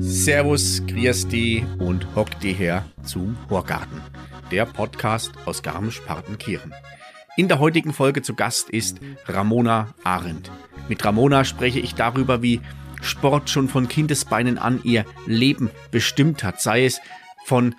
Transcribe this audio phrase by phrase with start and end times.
[0.00, 4.00] Servus, Christi und hock die her zum Horgarten,
[4.52, 6.72] der Podcast aus Garmisch-Partenkirchen.
[7.36, 10.52] In der heutigen Folge zu Gast ist Ramona Arendt.
[10.88, 12.60] Mit Ramona spreche ich darüber, wie
[13.02, 17.00] Sport schon von Kindesbeinen an ihr Leben bestimmt hat, sei es
[17.44, 17.74] von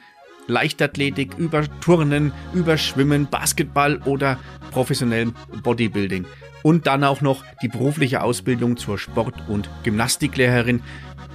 [0.49, 4.37] Leichtathletik über Turnen, über Schwimmen, Basketball oder
[4.71, 6.25] professionellem Bodybuilding.
[6.61, 10.81] Und dann auch noch die berufliche Ausbildung zur Sport- und Gymnastiklehrerin,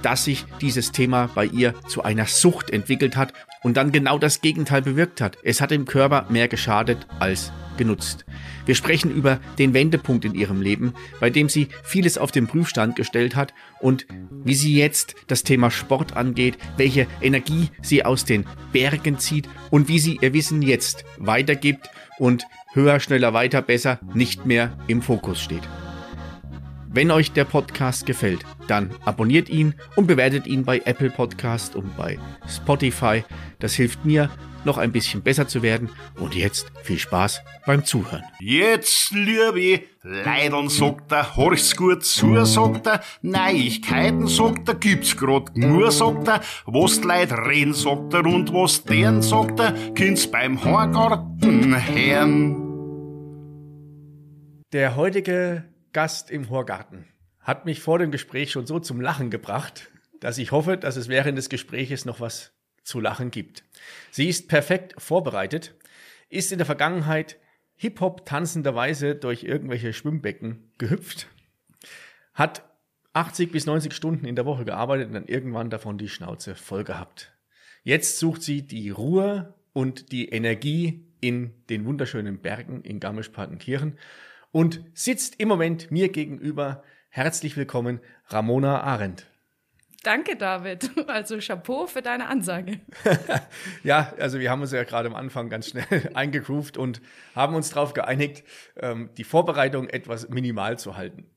[0.03, 3.33] dass sich dieses Thema bei ihr zu einer Sucht entwickelt hat
[3.65, 5.39] und dann genau das Gegenteil bewirkt hat.
[5.41, 8.23] Es hat dem Körper mehr geschadet als genutzt.
[8.67, 12.95] Wir sprechen über den Wendepunkt in ihrem Leben, bei dem sie vieles auf den Prüfstand
[12.95, 18.45] gestellt hat und wie sie jetzt das Thema Sport angeht, welche Energie sie aus den
[18.71, 21.89] Bergen zieht und wie sie ihr Wissen jetzt weitergibt
[22.19, 25.63] und höher, schneller, weiter, besser nicht mehr im Fokus steht.
[26.95, 31.97] Wenn euch der Podcast gefällt, dann abonniert ihn und bewertet ihn bei Apple Podcast und
[31.97, 33.25] bei Spotify.
[33.59, 34.29] Das hilft mir,
[34.63, 35.89] noch ein bisschen besser zu werden.
[36.17, 38.23] Und jetzt viel Spaß beim Zuhören.
[38.39, 45.57] Jetzt, liebe Leidern, sagt er, horch's gut zu, sagt er, Neuigkeiten, sagt er, gibt's grad
[45.57, 50.31] nur, sagt er, was die Leute reden, sagt er, und was deren, sagt er, kind's
[50.31, 52.61] beim Horgarten hören.
[54.71, 57.07] Der heutige Gast im Horgarten
[57.39, 61.07] hat mich vor dem Gespräch schon so zum Lachen gebracht, dass ich hoffe, dass es
[61.07, 62.51] während des Gespräches noch was
[62.83, 63.63] zu lachen gibt.
[64.11, 65.73] Sie ist perfekt vorbereitet,
[66.27, 67.39] ist in der Vergangenheit
[67.77, 71.27] Hip-Hop tanzenderweise durch irgendwelche Schwimmbecken gehüpft,
[72.33, 72.69] hat
[73.13, 76.83] 80 bis 90 Stunden in der Woche gearbeitet und dann irgendwann davon die Schnauze voll
[76.83, 77.31] gehabt.
[77.83, 83.97] Jetzt sucht sie die Ruhe und die Energie in den wunderschönen Bergen in Garmisch-Partenkirchen
[84.55, 86.81] und sitzt im Moment mir gegenüber.
[87.09, 89.29] Herzlich willkommen, Ramona Arendt.
[90.01, 90.91] Danke, David.
[91.07, 92.79] Also Chapeau für deine Ansage.
[93.83, 97.01] ja, also wir haben uns ja gerade am Anfang ganz schnell eingegroovt und
[97.35, 98.45] haben uns darauf geeinigt,
[98.77, 101.29] ähm, die Vorbereitung etwas minimal zu halten.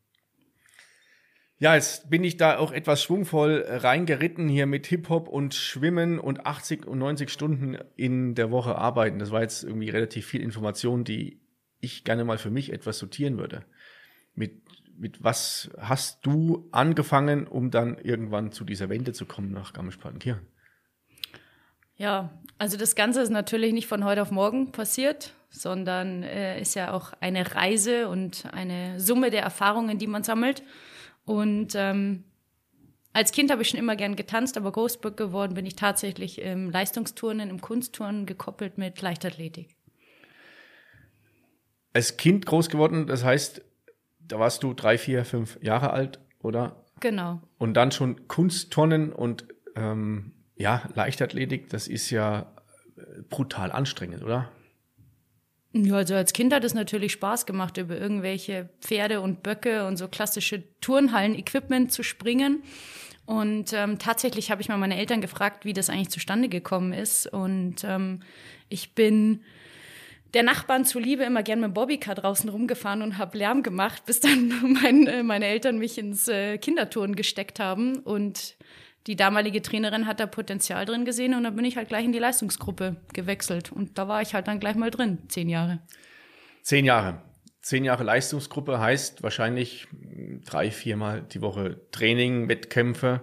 [1.58, 6.46] Ja, jetzt bin ich da auch etwas schwungvoll reingeritten hier mit Hip-Hop und Schwimmen und
[6.46, 9.18] 80 und 90 Stunden in der Woche arbeiten.
[9.18, 11.40] Das war jetzt irgendwie relativ viel Information, die
[11.80, 13.64] ich gerne mal für mich etwas sortieren würde.
[14.34, 14.62] Mit,
[14.96, 20.46] mit was hast du angefangen, um dann irgendwann zu dieser Wende zu kommen nach Garmisch-Partenkirchen?
[21.96, 26.74] Ja, also das Ganze ist natürlich nicht von heute auf morgen passiert, sondern äh, ist
[26.74, 30.62] ja auch eine Reise und eine Summe der Erfahrungen, die man sammelt.
[31.24, 32.24] Und ähm,
[33.12, 36.70] als Kind habe ich schon immer gern getanzt, aber groß geworden bin ich tatsächlich im
[36.70, 39.77] Leistungsturnen, im Kunstturnen gekoppelt mit Leichtathletik
[41.98, 43.08] als Kind groß geworden.
[43.08, 43.60] Das heißt,
[44.20, 46.84] da warst du drei, vier, fünf Jahre alt, oder?
[47.00, 47.42] Genau.
[47.58, 52.52] Und dann schon Kunsttonnen und ähm, ja, Leichtathletik, das ist ja
[52.96, 54.48] äh, brutal anstrengend, oder?
[55.72, 59.96] Ja, also als Kind hat es natürlich Spaß gemacht, über irgendwelche Pferde und Böcke und
[59.96, 62.62] so klassische Turnhallen-Equipment zu springen.
[63.26, 67.26] Und ähm, tatsächlich habe ich mal meine Eltern gefragt, wie das eigentlich zustande gekommen ist.
[67.26, 68.20] Und ähm,
[68.68, 69.42] ich bin
[70.34, 74.20] der Nachbarn zuliebe immer gern mit dem Bobbycar draußen rumgefahren und habe Lärm gemacht, bis
[74.20, 74.52] dann
[74.82, 77.98] mein, äh, meine Eltern mich ins äh, Kinderturnen gesteckt haben.
[78.00, 78.56] Und
[79.06, 82.12] die damalige Trainerin hat da Potenzial drin gesehen und dann bin ich halt gleich in
[82.12, 83.72] die Leistungsgruppe gewechselt.
[83.72, 85.80] Und da war ich halt dann gleich mal drin, zehn Jahre.
[86.62, 87.22] Zehn Jahre.
[87.62, 89.88] Zehn Jahre Leistungsgruppe heißt wahrscheinlich
[90.44, 93.22] drei, viermal die Woche Training, Wettkämpfe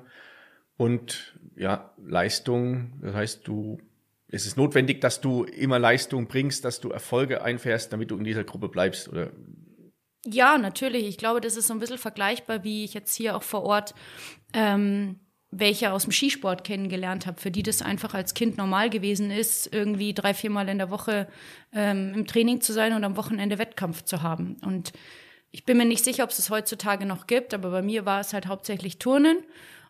[0.77, 2.99] und ja, Leistung.
[3.01, 3.79] Das heißt, du
[4.27, 8.23] ist es notwendig, dass du immer Leistung bringst, dass du Erfolge einfährst, damit du in
[8.23, 9.07] dieser Gruppe bleibst?
[9.07, 9.31] Oder?
[10.25, 11.05] Ja, natürlich.
[11.05, 13.93] Ich glaube, das ist so ein bisschen vergleichbar, wie ich jetzt hier auch vor Ort
[14.53, 15.19] ähm,
[15.51, 19.71] welche aus dem Skisport kennengelernt habe, für die das einfach als Kind normal gewesen ist,
[19.71, 21.27] irgendwie drei, viermal in der Woche
[21.71, 24.57] ähm, im Training zu sein und am Wochenende Wettkampf zu haben.
[24.65, 24.91] Und
[25.51, 28.19] ich bin mir nicht sicher, ob es es heutzutage noch gibt, aber bei mir war
[28.19, 29.37] es halt hauptsächlich Turnen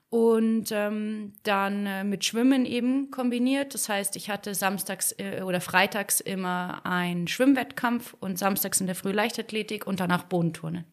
[0.09, 3.73] und ähm, dann äh, mit Schwimmen eben kombiniert.
[3.73, 8.95] Das heißt, ich hatte samstags äh, oder freitags immer einen Schwimmwettkampf und samstags in der
[8.95, 10.85] Früh Leichtathletik und danach Bodenturnen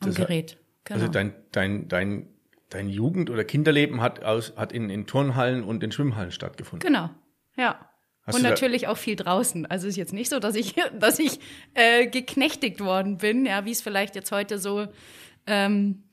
[0.00, 0.58] am das Gerät.
[0.84, 1.00] Genau.
[1.00, 2.28] Also dein, dein, dein,
[2.70, 6.86] dein Jugend- oder Kinderleben hat, aus, hat in, in Turnhallen und in Schwimmhallen stattgefunden.
[6.86, 7.10] Genau,
[7.56, 7.88] ja.
[8.26, 9.66] Hast und natürlich auch viel draußen.
[9.66, 11.40] Also es ist jetzt nicht so, dass ich, dass ich
[11.74, 14.86] äh, geknechtigt worden bin, ja, wie es vielleicht jetzt heute so
[15.46, 16.04] ähm,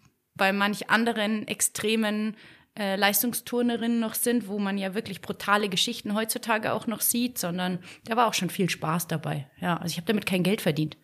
[0.42, 2.36] bei manch anderen extremen
[2.76, 7.78] äh, Leistungsturnerinnen noch sind, wo man ja wirklich brutale Geschichten heutzutage auch noch sieht, sondern
[8.06, 9.48] da war auch schon viel Spaß dabei.
[9.60, 10.98] Ja, also ich habe damit kein Geld verdient.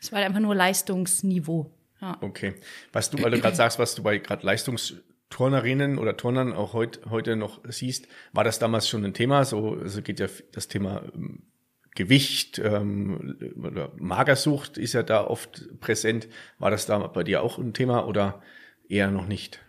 [0.00, 1.74] Es war einfach nur Leistungsniveau.
[2.00, 2.16] Ja.
[2.20, 2.54] Okay.
[2.92, 7.00] Was du, weil du gerade sagst, was du bei gerade Leistungsturnerinnen oder Turnern auch heut,
[7.10, 9.44] heute noch siehst, war das damals schon ein Thema?
[9.44, 11.49] So also geht ja das Thema ähm,
[11.94, 16.28] Gewicht ähm, oder Magersucht ist ja da oft präsent.
[16.58, 18.42] War das da bei dir auch ein Thema oder
[18.88, 19.60] eher noch nicht?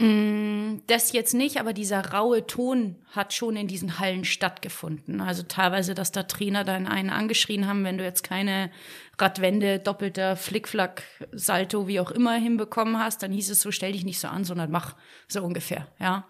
[0.00, 5.20] Mm, das jetzt nicht, aber dieser raue Ton hat schon in diesen Hallen stattgefunden.
[5.20, 8.72] Also teilweise, dass da Trainer dann einen angeschrien haben, wenn du jetzt keine
[9.18, 14.04] Radwende, doppelter Flickflack, Salto, wie auch immer hinbekommen hast, dann hieß es so, stell dich
[14.04, 14.96] nicht so an, sondern mach
[15.28, 16.26] so ungefähr, ja.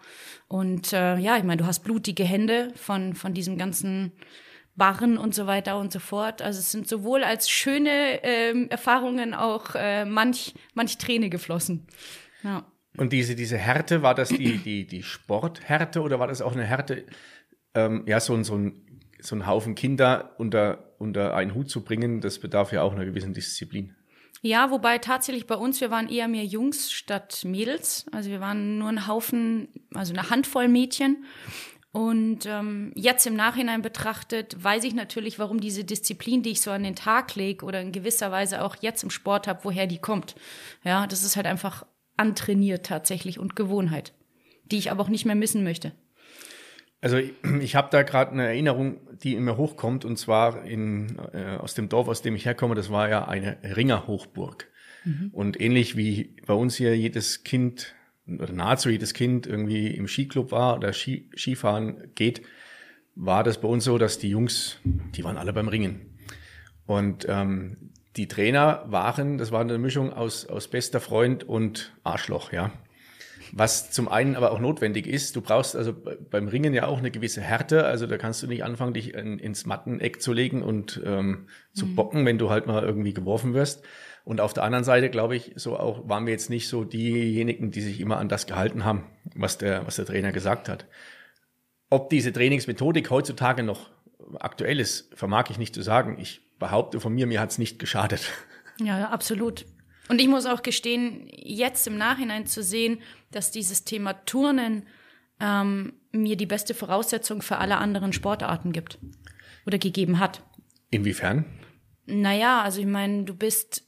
[0.47, 4.11] Und äh, ja, ich meine, du hast blutige Hände von, von diesem ganzen
[4.75, 6.41] Barren und so weiter und so fort.
[6.41, 11.87] Also es sind sowohl als schöne ähm, Erfahrungen auch äh, manch, manch Träne geflossen.
[12.43, 12.65] Ja.
[12.97, 16.63] Und diese, diese Härte, war das die, die, die Sporthärte oder war das auch eine
[16.63, 17.05] Härte,
[17.73, 21.83] ähm, ja, so, ein so, ein so ein Haufen Kinder unter, unter einen Hut zu
[21.83, 23.95] bringen, das bedarf ja auch einer gewissen Disziplin.
[24.41, 28.05] Ja, wobei tatsächlich bei uns, wir waren eher mehr Jungs statt Mädels.
[28.11, 31.25] Also wir waren nur ein Haufen, also eine Handvoll Mädchen.
[31.95, 36.71] Und ähm, jetzt im Nachhinein betrachtet, weiß ich natürlich, warum diese Disziplin, die ich so
[36.71, 39.99] an den Tag lege oder in gewisser Weise auch jetzt im Sport habe, woher die
[39.99, 40.35] kommt.
[40.83, 41.85] Ja, das ist halt einfach
[42.17, 44.11] antrainiert tatsächlich und Gewohnheit,
[44.65, 45.93] die ich aber auch nicht mehr missen möchte.
[46.99, 47.17] Also
[47.61, 51.75] ich habe da gerade eine Erinnerung, die in mir hochkommt, und zwar in, äh, aus
[51.75, 54.69] dem Dorf, aus dem ich herkomme, das war ja eine Ringerhochburg.
[55.05, 55.29] Mhm.
[55.31, 57.95] Und ähnlich wie bei uns hier jedes Kind
[58.27, 62.41] oder nahezu jedes Kind irgendwie im Skiclub war oder Ski, Skifahren geht,
[63.15, 66.17] war das bei uns so, dass die Jungs, die waren alle beim Ringen.
[66.85, 72.51] Und ähm, die Trainer waren, das war eine Mischung aus, aus bester Freund und Arschloch,
[72.51, 72.71] ja.
[73.57, 75.95] Was zum einen aber auch notwendig ist, du brauchst also
[76.29, 79.39] beim Ringen ja auch eine gewisse Härte, also da kannst du nicht anfangen, dich in,
[79.39, 81.95] ins Matteneck zu legen und ähm, zu mhm.
[81.95, 83.85] bocken, wenn du halt mal irgendwie geworfen wirst.
[84.25, 87.71] Und auf der anderen Seite, glaube ich, so auch waren wir jetzt nicht so diejenigen,
[87.71, 89.05] die sich immer an das gehalten haben,
[89.35, 90.85] was der, was der Trainer gesagt hat.
[91.89, 93.89] Ob diese Trainingsmethodik heutzutage noch
[94.37, 96.17] aktuell ist, vermag ich nicht zu sagen.
[96.19, 98.33] Ich behaupte von mir, mir hat es nicht geschadet.
[98.83, 99.65] Ja, absolut.
[100.07, 102.99] Und ich muss auch gestehen, jetzt im Nachhinein zu sehen,
[103.31, 104.87] dass dieses Thema Turnen
[105.39, 108.99] ähm, mir die beste Voraussetzung für alle anderen Sportarten gibt
[109.65, 110.41] oder gegeben hat.
[110.91, 111.45] Inwiefern?
[112.05, 113.83] Naja, also ich meine, du bist,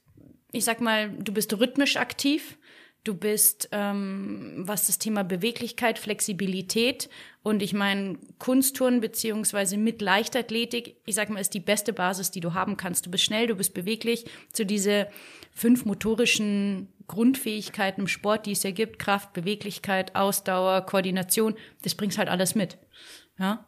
[0.52, 2.58] ich sag mal, du bist rhythmisch aktiv,
[3.04, 7.10] du bist, ähm, was das Thema Beweglichkeit, Flexibilität
[7.44, 12.42] und ich meine, Kunstturnen beziehungsweise mit Leichtathletik, ich sag mal, ist die beste Basis, die
[12.42, 13.06] du haben kannst.
[13.06, 14.26] Du bist schnell, du bist beweglich.
[14.52, 15.08] Zu diese
[15.58, 22.20] fünf motorischen Grundfähigkeiten im Sport, die es ja gibt, Kraft, Beweglichkeit, Ausdauer, Koordination, das bringst
[22.20, 22.78] halt alles mit.
[23.40, 23.66] Ja.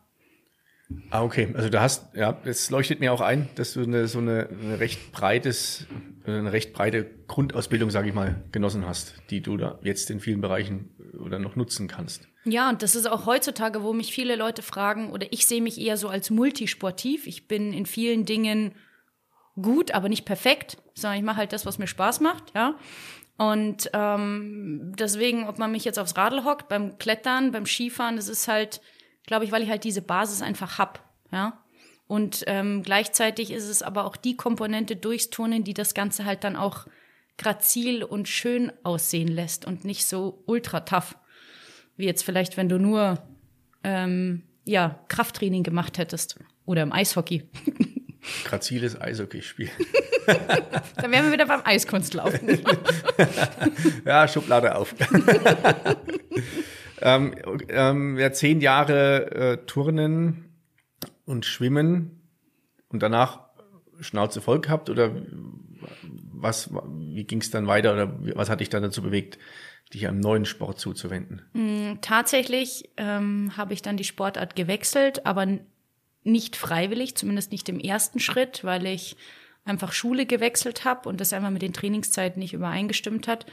[1.09, 1.51] Ah, okay.
[1.56, 4.80] Also du hast, ja, das leuchtet mir auch ein, dass du eine, so eine, eine
[4.80, 5.88] recht breites,
[6.25, 10.42] eine recht breite Grundausbildung, sage ich mal, genossen hast, die du da jetzt in vielen
[10.42, 12.27] Bereichen oder noch nutzen kannst.
[12.45, 15.80] Ja, und das ist auch heutzutage, wo mich viele Leute fragen, oder ich sehe mich
[15.80, 17.25] eher so als multisportiv.
[17.25, 18.74] Ich bin in vielen Dingen
[19.61, 22.75] gut, aber nicht perfekt, sondern ich mache halt das, was mir Spaß macht, ja.
[23.38, 28.27] Und ähm, deswegen, ob man mich jetzt aufs Radl hockt, beim Klettern, beim Skifahren, das
[28.27, 28.81] ist halt,
[29.25, 31.63] glaube ich, weil ich halt diese Basis einfach hab, ja.
[32.07, 36.44] Und ähm, gleichzeitig ist es aber auch die Komponente durchs Turnen, die das Ganze halt
[36.44, 36.87] dann auch
[37.37, 41.16] grazil und schön aussehen lässt und nicht so ultra tough.
[41.97, 43.19] Wie jetzt vielleicht, wenn du nur
[43.83, 46.39] ähm, ja, Krafttraining gemacht hättest.
[46.66, 47.44] Oder im Eishockey.
[48.49, 49.69] Graziles Eishockeyspiel.
[50.95, 52.59] Dann wären wir wieder beim Eiskunstlaufen.
[54.06, 54.95] ja, Schublade auf.
[57.01, 57.35] ähm,
[57.69, 60.45] ähm, ja, zehn Jahre äh, Turnen
[61.25, 62.21] und Schwimmen
[62.89, 63.41] und danach
[63.99, 65.11] Schnauze voll gehabt oder
[66.31, 69.37] was, wie ging es dann weiter oder was hat dich dann dazu bewegt,
[69.94, 71.44] dich einem neuen Sport zuzuwenden?
[71.53, 75.45] Mm, tatsächlich ähm, habe ich dann die Sportart gewechselt, aber
[76.23, 79.16] nicht freiwillig, zumindest nicht im ersten Schritt, weil ich
[79.66, 83.45] einfach Schule gewechselt habe und das einfach mit den Trainingszeiten nicht übereingestimmt hat.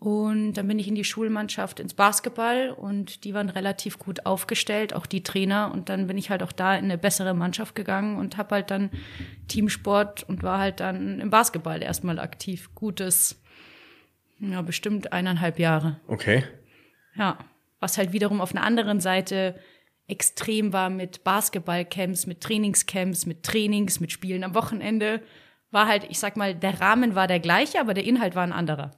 [0.00, 4.94] Und dann bin ich in die Schulmannschaft ins Basketball und die waren relativ gut aufgestellt,
[4.94, 5.72] auch die Trainer.
[5.72, 8.70] Und dann bin ich halt auch da in eine bessere Mannschaft gegangen und habe halt
[8.70, 8.90] dann
[9.48, 12.70] Teamsport und war halt dann im Basketball erstmal aktiv.
[12.76, 13.42] Gutes,
[14.38, 15.98] ja, bestimmt eineinhalb Jahre.
[16.06, 16.44] Okay.
[17.16, 17.38] Ja,
[17.80, 19.58] was halt wiederum auf einer anderen Seite
[20.08, 25.22] extrem war mit Basketballcamps, mit Trainingscamps, mit Trainings, mit Spielen am Wochenende.
[25.70, 28.52] War halt, ich sag mal, der Rahmen war der gleiche, aber der Inhalt war ein
[28.52, 28.90] anderer.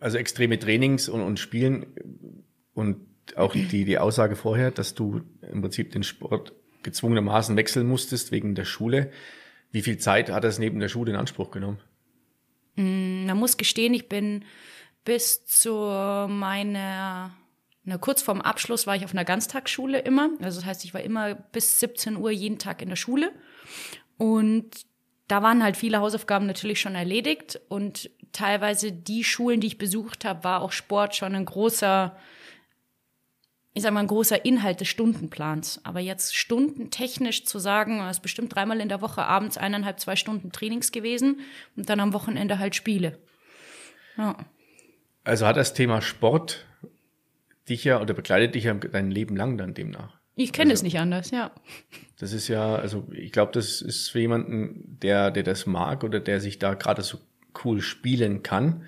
[0.00, 1.86] also extreme Trainings und, und Spielen
[2.74, 3.06] und
[3.36, 8.54] auch die, die Aussage vorher, dass du im Prinzip den Sport gezwungenermaßen wechseln musstest wegen
[8.54, 9.10] der Schule.
[9.70, 11.78] Wie viel Zeit hat das neben der Schule in Anspruch genommen?
[12.74, 14.44] Man muss gestehen, ich bin
[15.04, 15.72] bis zu
[16.28, 17.34] meiner,
[17.84, 20.30] na, kurz vorm Abschluss war ich auf einer Ganztagsschule immer.
[20.40, 23.32] Also das heißt, ich war immer bis 17 Uhr jeden Tag in der Schule.
[24.18, 24.70] Und
[25.26, 27.60] da waren halt viele Hausaufgaben natürlich schon erledigt.
[27.68, 32.16] Und teilweise die Schulen, die ich besucht habe, war auch Sport schon ein großer,
[33.74, 35.80] ich sag mal, ein großer Inhalt des Stundenplans.
[35.82, 40.14] Aber jetzt stundentechnisch zu sagen, es ist bestimmt dreimal in der Woche abends eineinhalb, zwei
[40.14, 41.40] Stunden Trainings gewesen
[41.76, 43.18] und dann am Wochenende halt Spiele.
[44.16, 44.36] Ja.
[45.24, 46.64] Also hat das Thema Sport
[47.68, 50.18] dich ja oder begleitet dich ja dein Leben lang dann demnach?
[50.34, 51.52] Ich kenne Also- es nicht anders, ja.
[52.18, 56.20] Das ist ja, also ich glaube, das ist für jemanden, der, der das mag oder
[56.20, 57.18] der sich da gerade so
[57.64, 58.84] cool spielen kann,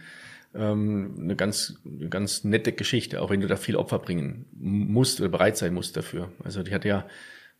[0.54, 5.20] ähm, eine ganz, eine ganz nette Geschichte, auch wenn du da viel Opfer bringen musst
[5.20, 6.32] oder bereit sein musst dafür.
[6.44, 7.06] Also ich hatte ja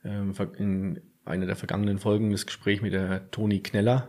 [0.05, 4.09] ähm, in einer der vergangenen Folgen das Gespräch mit der Toni Kneller,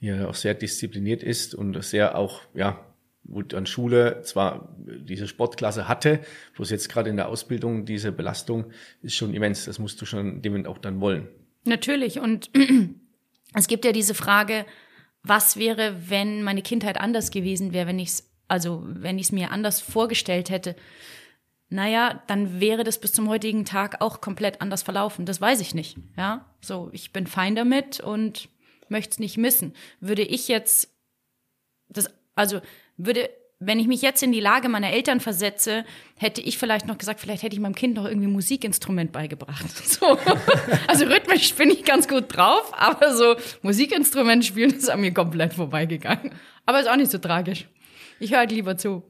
[0.00, 2.84] die ja auch sehr diszipliniert ist und sehr auch, ja,
[3.24, 6.20] wo an Schule zwar diese Sportklasse hatte,
[6.54, 8.72] bloß jetzt gerade in der Ausbildung diese Belastung
[9.02, 9.66] ist schon immens.
[9.66, 11.28] Das musst du schon dem auch dann wollen.
[11.64, 12.18] Natürlich.
[12.18, 12.50] Und
[13.54, 14.64] es gibt ja diese Frage,
[15.22, 19.32] was wäre, wenn meine Kindheit anders gewesen wäre, wenn ich es, also wenn ich es
[19.32, 20.74] mir anders vorgestellt hätte.
[21.68, 25.24] Naja, dann wäre das bis zum heutigen Tag auch komplett anders verlaufen.
[25.24, 25.96] Das weiß ich nicht.
[26.16, 28.48] Ja, so ich bin fein damit und
[28.88, 29.74] möchte es nicht missen.
[30.00, 30.92] Würde ich jetzt
[31.88, 32.60] das, also
[33.06, 35.84] würde, wenn ich mich jetzt in die Lage meiner Eltern versetze,
[36.16, 39.66] hätte ich vielleicht noch gesagt, vielleicht hätte ich meinem Kind noch irgendwie Musikinstrument beigebracht.
[39.84, 40.18] So.
[40.86, 45.52] Also rhythmisch bin ich ganz gut drauf, aber so Musikinstrument spielen ist an mir komplett
[45.52, 46.32] vorbeigegangen.
[46.64, 47.66] Aber ist auch nicht so tragisch.
[48.18, 49.02] Ich höre halt lieber zu.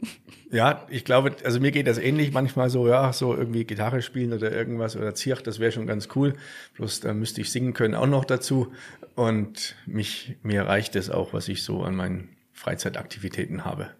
[0.50, 4.32] Ja, ich glaube, also mir geht das ähnlich manchmal so, ja, so irgendwie Gitarre spielen
[4.32, 6.34] oder irgendwas oder Zirch, das wäre schon ganz cool.
[6.74, 8.72] Bloß da müsste ich singen können auch noch dazu.
[9.14, 13.90] Und mich, mir reicht es auch, was ich so an meinen Freizeitaktivitäten habe.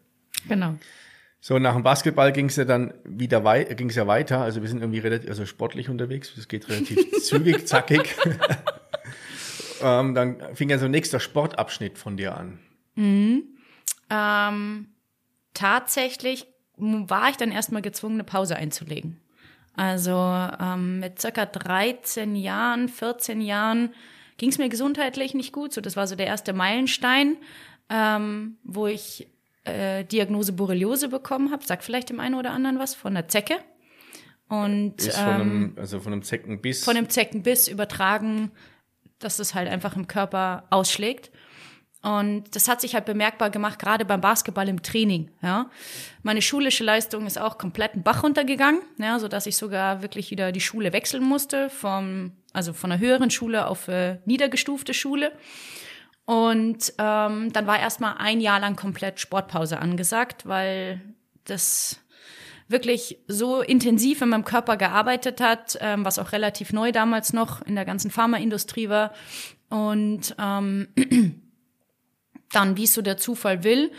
[0.49, 0.75] Genau.
[1.41, 4.43] So, nach dem Basketball ging es ja dann wieder wei ging es ja weiter.
[4.43, 6.37] Also wir sind irgendwie relativ, also sportlich unterwegs.
[6.37, 8.15] Es geht relativ zügig, zackig.
[9.83, 12.59] ähm, dann fing ja so ein nächster Sportabschnitt von dir an.
[14.11, 14.89] Ähm,
[15.55, 19.19] tatsächlich war ich dann erstmal gezwungen, eine Pause einzulegen.
[19.77, 23.95] Also ähm, mit circa 13 Jahren, 14 Jahren
[24.37, 25.73] ging es mir gesundheitlich nicht gut.
[25.73, 27.37] So, das war so der erste Meilenstein,
[27.91, 29.29] ähm, wo ich
[29.65, 31.65] äh, Diagnose Borreliose bekommen habe.
[31.65, 33.57] Sagt vielleicht dem einen oder anderen was von der Zecke.
[34.49, 36.85] Und Ist von ähm, einem, also von einem Zeckenbiss.
[36.85, 38.51] von dem Zeckenbiss übertragen,
[39.19, 41.31] dass es halt einfach im Körper ausschlägt.
[42.03, 45.31] Und das hat sich halt bemerkbar gemacht, gerade beim Basketball im Training.
[45.43, 45.69] Ja,
[46.23, 50.31] meine schulische Leistung ist auch komplett einen Bach runtergegangen, ja, so dass ich sogar wirklich
[50.31, 55.33] wieder die Schule wechseln musste vom, also von einer höheren Schule auf äh, niedergestufte Schule.
[56.25, 61.01] Und ähm, dann war erstmal ein Jahr lang komplett Sportpause angesagt, weil
[61.45, 62.01] das
[62.69, 67.63] wirklich so intensiv in meinem Körper gearbeitet hat, ähm, was auch relativ neu damals noch
[67.63, 69.13] in der ganzen Pharmaindustrie war.
[69.69, 70.89] Und ähm,
[72.53, 73.91] dann, wie es so der Zufall will,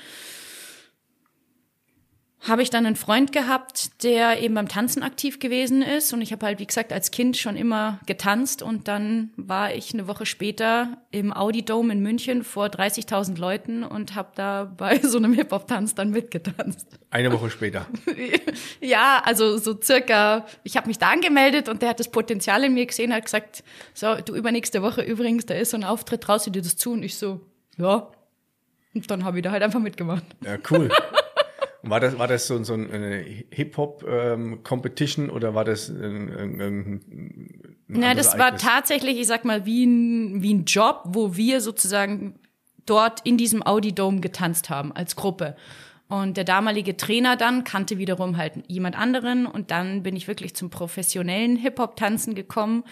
[2.48, 6.12] habe ich dann einen Freund gehabt, der eben beim Tanzen aktiv gewesen ist.
[6.12, 8.63] Und ich habe halt, wie gesagt, als Kind schon immer getanzt.
[8.63, 13.83] Und dann war ich eine Woche später im Audi Dome in München vor 30.000 Leuten
[13.83, 16.88] und habe da bei so einem Hip-Hop-Tanz dann mitgetanzt.
[17.12, 17.86] Eine Woche später.
[18.81, 22.74] Ja, also so circa, ich habe mich da angemeldet und der hat das Potenzial in
[22.74, 26.48] mir gesehen, hat gesagt, so, du übernächste Woche übrigens, da ist so ein Auftritt, traust
[26.48, 26.93] du dir das zu?
[26.93, 27.41] Und ich so,
[27.77, 28.07] ja.
[28.93, 30.24] Und dann habe ich da halt einfach mitgemacht.
[30.43, 30.89] Ja, cool.
[31.84, 37.78] War das, war das so, so eine Hip-Hop-Competition oder war das ein, ein, ein, ein
[37.88, 38.62] Na, das war Ereignis?
[38.62, 42.40] tatsächlich, ich sag mal, wie ein, wie ein Job, wo wir sozusagen
[42.86, 45.56] dort in diesem Audi Dome getanzt haben als Gruppe.
[46.08, 50.56] Und der damalige Trainer dann kannte wiederum halt jemand anderen und dann bin ich wirklich
[50.56, 52.84] zum professionellen Hip-Hop-Tanzen gekommen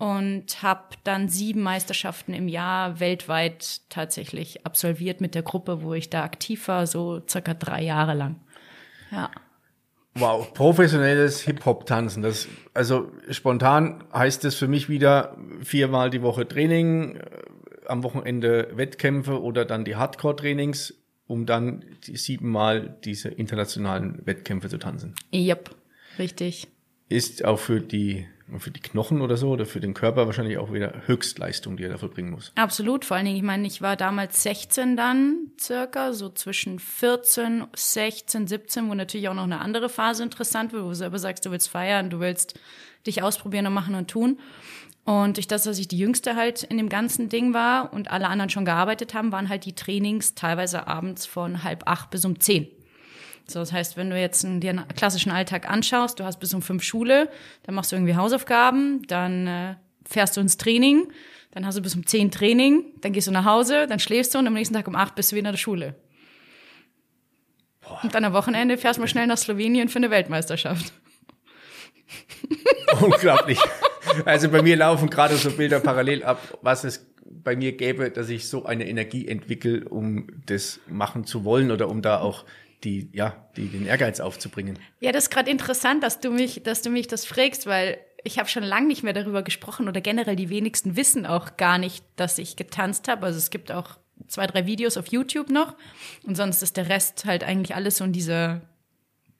[0.00, 6.08] und habe dann sieben Meisterschaften im Jahr weltweit tatsächlich absolviert mit der Gruppe, wo ich
[6.08, 8.40] da aktiv war, so circa drei Jahre lang.
[9.10, 9.30] Ja.
[10.14, 12.22] Wow, professionelles Hip-Hop-Tanzen.
[12.22, 17.20] Das, also spontan heißt es für mich wieder viermal die Woche Training, äh,
[17.86, 20.94] am Wochenende Wettkämpfe oder dann die Hardcore-Trainings,
[21.26, 25.14] um dann die siebenmal diese internationalen Wettkämpfe zu tanzen.
[25.34, 25.76] Yep,
[26.18, 26.68] richtig.
[27.10, 28.26] Ist auch für die
[28.58, 31.90] für die Knochen oder so oder für den Körper wahrscheinlich auch wieder Höchstleistung, die er
[31.90, 32.52] da vollbringen muss.
[32.56, 37.66] Absolut, vor allen Dingen, ich meine, ich war damals 16 dann circa, so zwischen 14,
[37.74, 41.46] 16, 17, wo natürlich auch noch eine andere Phase interessant wird, wo du selber sagst,
[41.46, 42.58] du willst feiern, du willst
[43.06, 44.38] dich ausprobieren und machen und tun.
[45.04, 48.28] Und durch das, dass ich die Jüngste halt in dem ganzen Ding war und alle
[48.28, 52.38] anderen schon gearbeitet haben, waren halt die Trainings teilweise abends von halb acht bis um
[52.38, 52.68] zehn.
[53.50, 56.54] So, das heißt, wenn du jetzt einen, dir einen klassischen Alltag anschaust, du hast bis
[56.54, 57.28] um fünf Schule,
[57.64, 59.74] dann machst du irgendwie Hausaufgaben, dann äh,
[60.08, 61.12] fährst du ins Training,
[61.50, 64.38] dann hast du bis um zehn Training, dann gehst du nach Hause, dann schläfst du
[64.38, 65.96] und am nächsten Tag um acht bist du wieder in der Schule.
[67.80, 68.00] Boah.
[68.02, 70.92] Und dann am Wochenende fährst du mal schnell nach Slowenien für eine Weltmeisterschaft.
[73.00, 73.58] Unglaublich.
[74.24, 78.28] Also bei mir laufen gerade so Bilder parallel ab, was es bei mir gäbe, dass
[78.28, 82.44] ich so eine Energie entwickle, um das machen zu wollen oder um da auch
[82.84, 84.78] die, ja, die, den Ehrgeiz aufzubringen.
[85.00, 88.38] Ja, das ist gerade interessant, dass du mich, dass du mich das fragst, weil ich
[88.38, 92.04] habe schon lange nicht mehr darüber gesprochen oder generell die wenigsten wissen auch gar nicht,
[92.16, 93.26] dass ich getanzt habe.
[93.26, 95.74] Also es gibt auch zwei, drei Videos auf YouTube noch
[96.24, 98.62] und sonst ist der Rest halt eigentlich alles so in dieser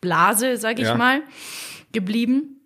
[0.00, 0.94] Blase, sag ich ja.
[0.94, 1.22] mal,
[1.92, 2.60] geblieben.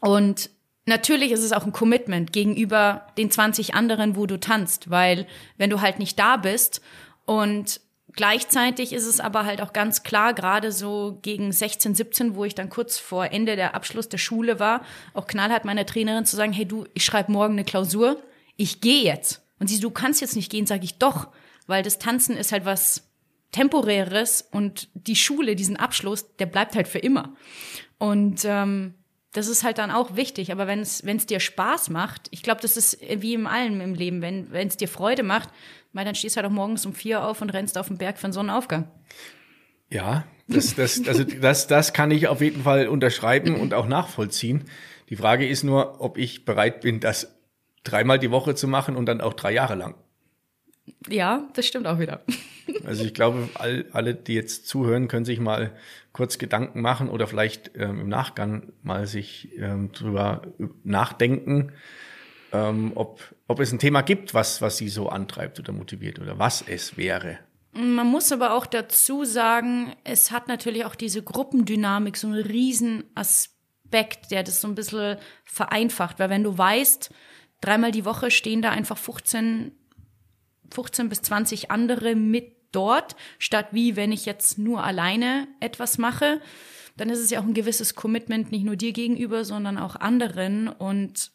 [0.00, 0.50] Und
[0.84, 5.70] Natürlich ist es auch ein Commitment gegenüber den 20 anderen, wo du tanzt, weil wenn
[5.70, 6.82] du halt nicht da bist
[7.24, 7.80] und
[8.14, 12.54] Gleichzeitig ist es aber halt auch ganz klar, gerade so gegen 16, 17, wo ich
[12.54, 16.52] dann kurz vor Ende der Abschluss der Schule war, auch knallhart meiner Trainerin zu sagen,
[16.52, 18.22] hey du, ich schreibe morgen eine Klausur,
[18.56, 19.42] ich gehe jetzt.
[19.58, 21.28] Und sie, du kannst jetzt nicht gehen, sage ich doch,
[21.66, 23.08] weil das Tanzen ist halt was
[23.52, 27.34] temporäres und die Schule, diesen Abschluss, der bleibt halt für immer.
[27.98, 28.94] Und ähm,
[29.32, 30.52] das ist halt dann auch wichtig.
[30.52, 34.20] Aber wenn es dir Spaß macht, ich glaube, das ist wie im allem im Leben,
[34.20, 35.48] wenn es dir Freude macht,
[35.92, 38.18] weil dann stehst du halt auch morgens um vier auf und rennst auf den Berg
[38.18, 38.88] für einen Sonnenaufgang.
[39.90, 44.64] Ja, das, das, also das, das kann ich auf jeden Fall unterschreiben und auch nachvollziehen.
[45.10, 47.34] Die Frage ist nur, ob ich bereit bin, das
[47.84, 49.94] dreimal die Woche zu machen und dann auch drei Jahre lang.
[51.08, 52.22] Ja, das stimmt auch wieder.
[52.84, 55.72] Also ich glaube, all, alle, die jetzt zuhören, können sich mal
[56.12, 60.42] kurz Gedanken machen oder vielleicht ähm, im Nachgang mal sich ähm, drüber
[60.84, 61.72] nachdenken,
[62.52, 66.38] ähm, ob, ob es ein Thema gibt, was, was sie so antreibt oder motiviert oder
[66.38, 67.38] was es wäre.
[67.72, 73.04] Man muss aber auch dazu sagen, es hat natürlich auch diese Gruppendynamik, so einen riesen
[73.14, 77.10] Aspekt, der das so ein bisschen vereinfacht, weil wenn du weißt,
[77.62, 79.72] dreimal die Woche stehen da einfach 15,
[80.70, 86.42] 15 bis 20 andere mit dort, statt wie wenn ich jetzt nur alleine etwas mache,
[86.98, 90.68] dann ist es ja auch ein gewisses Commitment nicht nur dir gegenüber, sondern auch anderen
[90.68, 91.32] und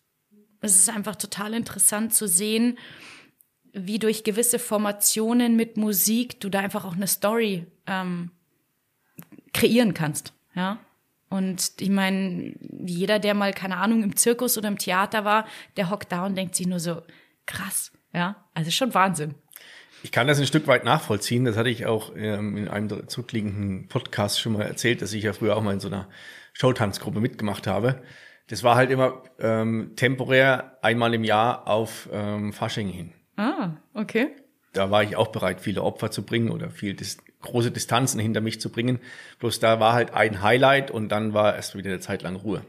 [0.62, 2.78] es ist einfach total interessant zu sehen,
[3.74, 8.32] wie durch gewisse Formationen mit Musik du da einfach auch eine Story ähm,
[9.54, 10.34] kreieren kannst.
[10.56, 10.80] Ja.
[11.30, 12.54] Und ich meine,
[12.86, 16.36] jeder, der mal, keine Ahnung, im Zirkus oder im Theater war, der hockt da und
[16.36, 17.02] denkt sich nur so,
[17.46, 19.36] krass, ja, also schon Wahnsinn.
[20.04, 21.43] Ich kann das ein Stück weit nachvollziehen.
[21.43, 25.34] Das hatte ich auch ähm, in einem zurückliegenden Podcast schon mal erzählt, dass ich ja
[25.34, 26.08] früher auch mal in so einer
[26.54, 28.02] Showtanzgruppe mitgemacht habe.
[28.47, 33.13] Das war halt immer ähm, temporär einmal im Jahr auf ähm, Fasching hin.
[33.36, 34.29] Ah, okay.
[34.73, 38.41] Da war ich auch bereit, viele Opfer zu bringen oder viel dis große Distanzen hinter
[38.41, 38.99] mich zu bringen.
[39.39, 42.63] Bloß da war halt ein Highlight und dann war erst wieder eine Zeit lang Ruhe.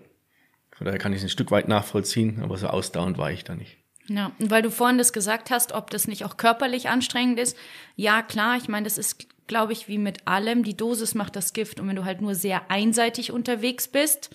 [0.72, 3.54] Von daher kann ich es ein Stück weit nachvollziehen, aber so ausdauernd war ich da
[3.54, 3.78] nicht.
[4.08, 7.56] Ja, und weil du vorhin das gesagt hast, ob das nicht auch körperlich anstrengend ist.
[7.96, 10.62] Ja, klar, ich meine, das ist, glaube ich, wie mit allem.
[10.62, 11.80] Die Dosis macht das Gift.
[11.80, 14.30] Und wenn du halt nur sehr einseitig unterwegs bist,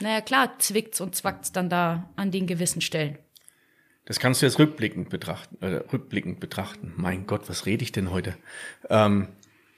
[0.00, 3.18] naja, klar, zwickt's und zwackt's dann da an den gewissen Stellen.
[4.04, 6.94] Das kannst du jetzt rückblickend betrachten, äh, rückblickend betrachten.
[6.96, 8.36] Mein Gott, was rede ich denn heute?
[8.88, 9.28] Ähm,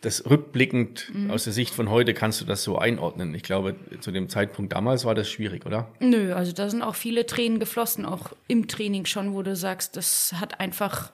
[0.03, 1.31] das rückblickend mhm.
[1.31, 3.35] aus der Sicht von heute kannst du das so einordnen.
[3.35, 5.93] Ich glaube, zu dem Zeitpunkt damals war das schwierig, oder?
[6.01, 9.97] Nö, also da sind auch viele Tränen geflossen, auch im Training schon, wo du sagst,
[9.97, 11.13] das hat einfach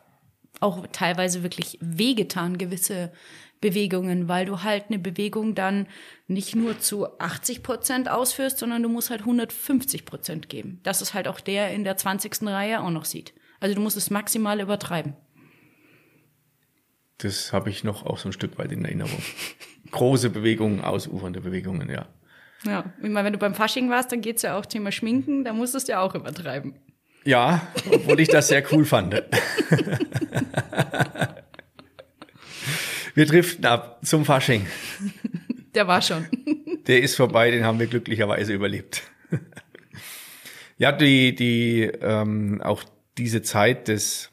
[0.61, 3.13] auch teilweise wirklich wehgetan, gewisse
[3.61, 5.87] Bewegungen, weil du halt eine Bewegung dann
[6.29, 10.81] nicht nur zu 80 Prozent ausführst, sondern du musst halt 150 Prozent geben.
[10.83, 12.43] Das ist halt auch der in der 20.
[12.43, 13.33] Reihe auch noch sieht.
[13.61, 15.15] Also du musst es maximal übertreiben.
[17.19, 19.23] Das habe ich noch auch so ein Stück weit in Erinnerung.
[19.91, 22.07] Große Bewegungen, ausufernde Bewegungen, ja.
[22.65, 25.53] Ja, ich meine, wenn du beim Fasching warst, dann geht's ja auch Thema Schminken, da
[25.53, 26.75] musstest du ja auch übertreiben.
[27.25, 29.15] Ja, obwohl ich das sehr cool fand.
[33.17, 34.67] Wir driften ab zum Fasching.
[35.75, 36.27] Der war schon.
[36.87, 39.03] Der ist vorbei, den haben wir glücklicherweise überlebt.
[40.79, 42.85] Ja, die, die, ähm, auch
[43.17, 44.31] diese Zeit des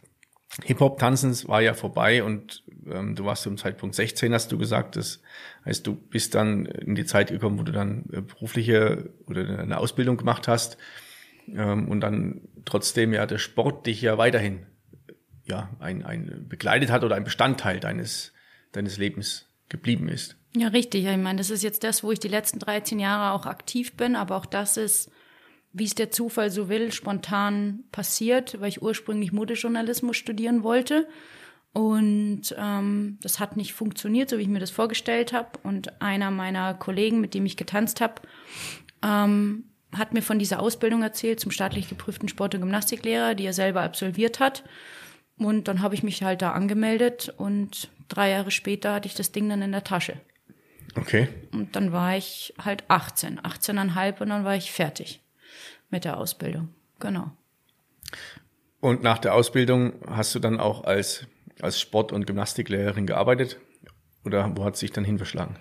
[0.66, 4.98] Hip-Hop-Tanzens war ja vorbei und ähm, du warst zum Zeitpunkt 16, hast du gesagt.
[4.98, 5.22] Das
[5.64, 9.78] heißt, du bist dann in die Zeit gekommen, wo du dann äh, berufliche oder eine
[9.78, 10.78] Ausbildung gemacht hast.
[11.48, 14.66] ähm, und dann trotzdem ja der Sport dich ja weiterhin
[15.46, 18.33] ja ein, ein begleitet hat oder ein Bestandteil deines
[18.74, 20.36] deines Lebens geblieben ist.
[20.56, 21.06] Ja, richtig.
[21.06, 24.16] Ich meine, das ist jetzt das, wo ich die letzten 13 Jahre auch aktiv bin,
[24.16, 25.10] aber auch das ist,
[25.72, 31.08] wie es der Zufall so will, spontan passiert, weil ich ursprünglich Modejournalismus studieren wollte.
[31.74, 35.58] Und ähm, das hat nicht funktioniert, so wie ich mir das vorgestellt habe.
[35.64, 38.22] Und einer meiner Kollegen, mit dem ich getanzt habe,
[39.04, 43.54] ähm, hat mir von dieser Ausbildung erzählt zum staatlich geprüften Sport- und Gymnastiklehrer, die er
[43.54, 44.64] selber absolviert hat.
[45.38, 49.32] Und dann habe ich mich halt da angemeldet und drei Jahre später hatte ich das
[49.32, 50.20] Ding dann in der Tasche.
[50.96, 51.28] Okay.
[51.52, 55.22] Und dann war ich halt 18, 18,5 und dann war ich fertig
[55.90, 56.70] mit der Ausbildung.
[57.00, 57.32] Genau.
[58.80, 61.26] Und nach der Ausbildung hast du dann auch als,
[61.62, 63.58] als Sport- und Gymnastiklehrerin gearbeitet?
[64.26, 65.58] Oder wo hat sich dann hin verschlagen?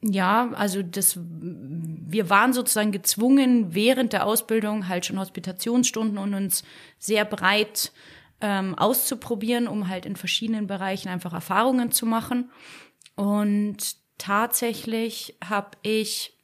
[0.00, 6.64] Ja, also das, wir waren sozusagen gezwungen, während der Ausbildung halt schon Hospitationsstunden und uns
[6.98, 7.92] sehr breit
[8.42, 12.50] ähm, auszuprobieren, um halt in verschiedenen Bereichen einfach Erfahrungen zu machen.
[13.14, 16.36] Und tatsächlich habe ich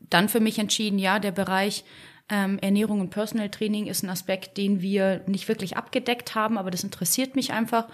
[0.00, 1.84] dann für mich entschieden, ja, der Bereich
[2.28, 6.70] ähm, Ernährung und Personal Training ist ein Aspekt, den wir nicht wirklich abgedeckt haben, aber
[6.70, 7.88] das interessiert mich einfach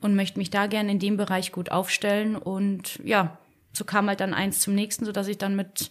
[0.00, 2.36] und möchte mich da gerne in dem Bereich gut aufstellen.
[2.36, 3.38] Und ja,
[3.72, 5.90] so kam halt dann eins zum nächsten, so dass ich dann mit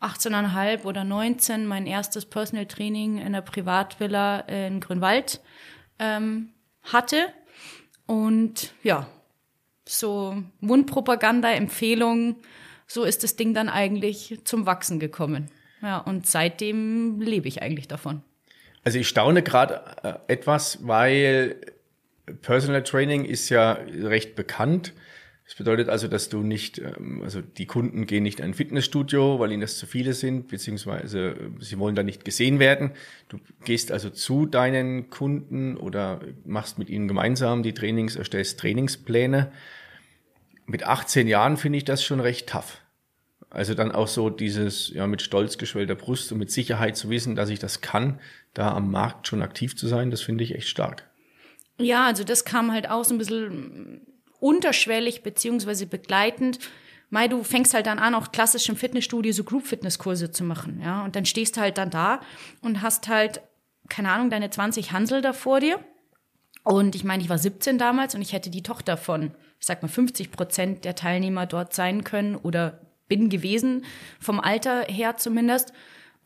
[0.00, 5.40] 18,5 oder 19 mein erstes Personal Training in der Privatvilla in Grünwald
[5.98, 6.50] ähm,
[6.82, 7.26] hatte.
[8.06, 9.08] Und ja,
[9.84, 12.36] so Mundpropaganda, Empfehlungen,
[12.86, 15.50] so ist das Ding dann eigentlich zum Wachsen gekommen.
[15.82, 18.22] Ja, und seitdem lebe ich eigentlich davon.
[18.84, 21.56] Also ich staune gerade äh, etwas, weil
[22.42, 24.92] Personal Training ist ja recht bekannt.
[25.48, 29.38] Das bedeutet also, dass du nicht, ähm, also die Kunden gehen nicht in ein Fitnessstudio,
[29.38, 32.90] weil ihnen das zu viele sind, beziehungsweise äh, sie wollen da nicht gesehen werden.
[33.30, 39.50] Du gehst also zu deinen Kunden oder machst mit ihnen gemeinsam die Trainings, erstellst Trainingspläne.
[40.66, 42.82] Mit 18 Jahren finde ich das schon recht tough.
[43.48, 47.36] Also dann auch so dieses, ja, mit stolz geschwellter Brust und mit Sicherheit zu wissen,
[47.36, 48.20] dass ich das kann,
[48.52, 51.08] da am Markt schon aktiv zu sein, das finde ich echt stark.
[51.78, 54.02] Ja, also das kam halt auch so ein bisschen
[54.40, 56.58] unterschwellig beziehungsweise begleitend.
[57.10, 61.04] Mai, du fängst halt dann an, auch klassisch im Fitnessstudio so Group-Fitness-Kurse zu machen, ja.
[61.04, 62.20] Und dann stehst du halt dann da
[62.60, 63.40] und hast halt,
[63.88, 65.80] keine Ahnung, deine 20 Hansel da vor dir.
[66.64, 69.82] Und ich meine, ich war 17 damals und ich hätte die Tochter von, ich sag
[69.82, 73.86] mal, 50 Prozent der Teilnehmer dort sein können oder bin gewesen,
[74.20, 75.72] vom Alter her zumindest.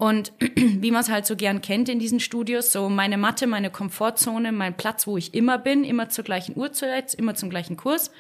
[0.03, 3.71] Und wie man es halt so gern kennt in diesen Studios, so meine Matte, meine
[3.71, 8.11] Komfortzone, mein Platz, wo ich immer bin, immer zur gleichen Uhrzeit, immer zum gleichen Kurs.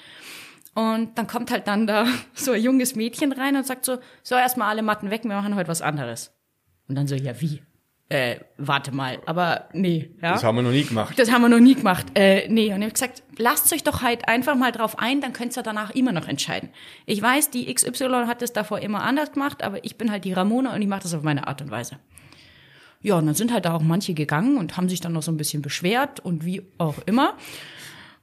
[0.76, 4.36] Und dann kommt halt dann da so ein junges Mädchen rein und sagt so, so
[4.36, 6.32] erstmal alle Matten weg, wir machen heute was anderes.
[6.86, 7.62] Und dann so, ja wie?
[8.12, 10.10] Äh, warte mal, aber nee.
[10.20, 10.32] Ja?
[10.32, 11.18] Das haben wir noch nie gemacht.
[11.18, 12.04] Das haben wir noch nie gemacht.
[12.14, 15.32] Äh, nee, und ich habe gesagt, lasst euch doch halt einfach mal drauf ein, dann
[15.32, 16.68] könnt ihr danach immer noch entscheiden.
[17.06, 20.34] Ich weiß, die XY hat das davor immer anders gemacht, aber ich bin halt die
[20.34, 21.96] Ramona und ich mache das auf meine Art und Weise.
[23.00, 25.32] Ja, und dann sind halt da auch manche gegangen und haben sich dann noch so
[25.32, 27.32] ein bisschen beschwert und wie auch immer.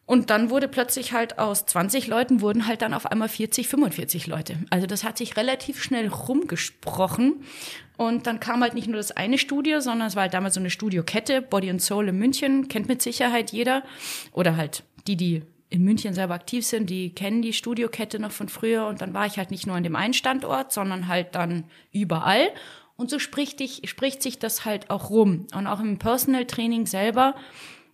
[0.09, 4.25] Und dann wurde plötzlich halt aus 20 Leuten wurden halt dann auf einmal 40, 45
[4.25, 4.55] Leute.
[4.71, 7.43] Also das hat sich relativ schnell rumgesprochen.
[7.95, 10.61] Und dann kam halt nicht nur das eine Studio, sondern es war halt damals so
[10.61, 13.83] eine Studiokette, Body and Soul in München, kennt mit Sicherheit jeder.
[14.31, 18.49] Oder halt die, die in München selber aktiv sind, die kennen die Studiokette noch von
[18.49, 18.87] früher.
[18.87, 22.49] Und dann war ich halt nicht nur an dem einen Standort, sondern halt dann überall.
[22.95, 25.45] Und so spricht, ich, spricht sich das halt auch rum.
[25.53, 27.35] Und auch im Personal Training selber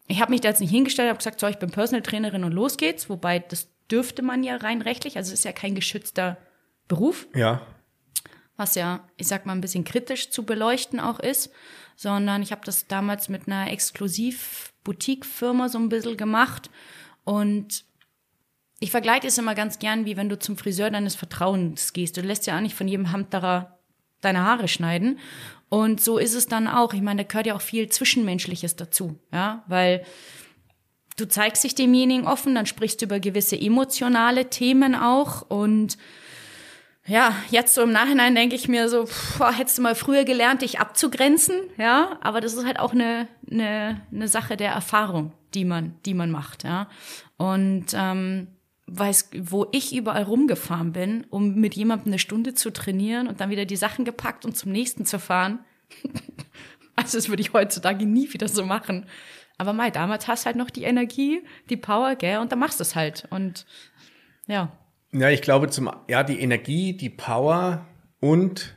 [0.08, 2.52] ich habe mich da jetzt nicht hingestellt, habe gesagt, so, ich bin Personal Trainerin und
[2.52, 3.10] los geht's.
[3.10, 6.38] Wobei das dürfte man ja rein rechtlich, also es ist ja kein geschützter
[6.88, 7.28] Beruf.
[7.34, 7.66] Ja.
[8.58, 11.52] Was ja, ich sag mal, ein bisschen kritisch zu beleuchten auch ist,
[11.96, 16.70] sondern ich habe das damals mit einer Exklusiv-Boutique-Firma so ein bisschen gemacht
[17.24, 17.86] und
[18.80, 22.18] ich vergleiche es immer ganz gern, wie wenn du zum Friseur deines Vertrauens gehst.
[22.18, 23.80] Du lässt ja auch nicht von jedem Hamterer
[24.22, 25.20] deine Haare schneiden.
[25.70, 26.94] Und so ist es dann auch.
[26.94, 30.06] Ich meine, da gehört ja auch viel Zwischenmenschliches dazu, ja, weil
[31.18, 35.98] du zeigst dich demjenigen offen, dann sprichst du über gewisse emotionale Themen auch und
[37.08, 40.64] ja, jetzt so im Nachhinein denke ich mir so, boah, hättest du mal früher gelernt,
[40.64, 45.66] dich abzugrenzen, ja, aber das ist halt auch eine, eine, eine Sache der Erfahrung, die
[45.66, 46.90] man, die man macht, ja.
[47.38, 48.48] Und ähm,
[48.88, 53.50] weiß, wo ich überall rumgefahren bin, um mit jemandem eine Stunde zu trainieren und dann
[53.50, 55.60] wieder die Sachen gepackt und zum nächsten zu fahren.
[56.96, 59.06] also das würde ich heutzutage nie wieder so machen.
[59.58, 62.84] Aber Mai, damals hast halt noch die Energie, die Power, gell, und dann machst du
[62.84, 63.26] es halt.
[63.30, 63.66] Und
[64.48, 64.72] ja.
[65.12, 67.86] Ja, ich glaube zum, ja, die Energie, die Power
[68.20, 68.75] und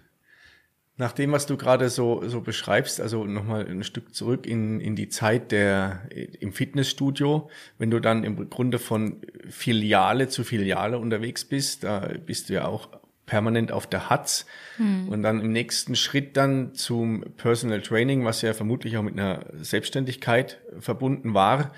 [0.98, 4.96] Nach dem, was du gerade so, so beschreibst, also nochmal ein Stück zurück in, in
[4.96, 6.02] die Zeit der,
[6.40, 12.48] im Fitnessstudio, wenn du dann im Grunde von Filiale zu Filiale unterwegs bist, da bist
[12.48, 12.88] du ja auch
[13.26, 14.44] permanent auf der Hatz
[14.76, 15.08] hm.
[15.08, 19.46] und dann im nächsten Schritt dann zum Personal Training, was ja vermutlich auch mit einer
[19.52, 21.72] Selbstständigkeit verbunden war,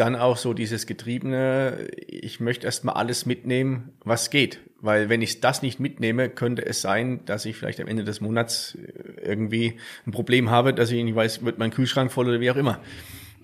[0.00, 4.60] dann auch so dieses getriebene, ich möchte erstmal alles mitnehmen, was geht.
[4.80, 8.20] Weil wenn ich das nicht mitnehme, könnte es sein, dass ich vielleicht am Ende des
[8.20, 12.40] Monats äh, irgendwie ein Problem habe, dass ich nicht weiß, wird mein Kühlschrank voll oder
[12.40, 12.80] wie auch immer.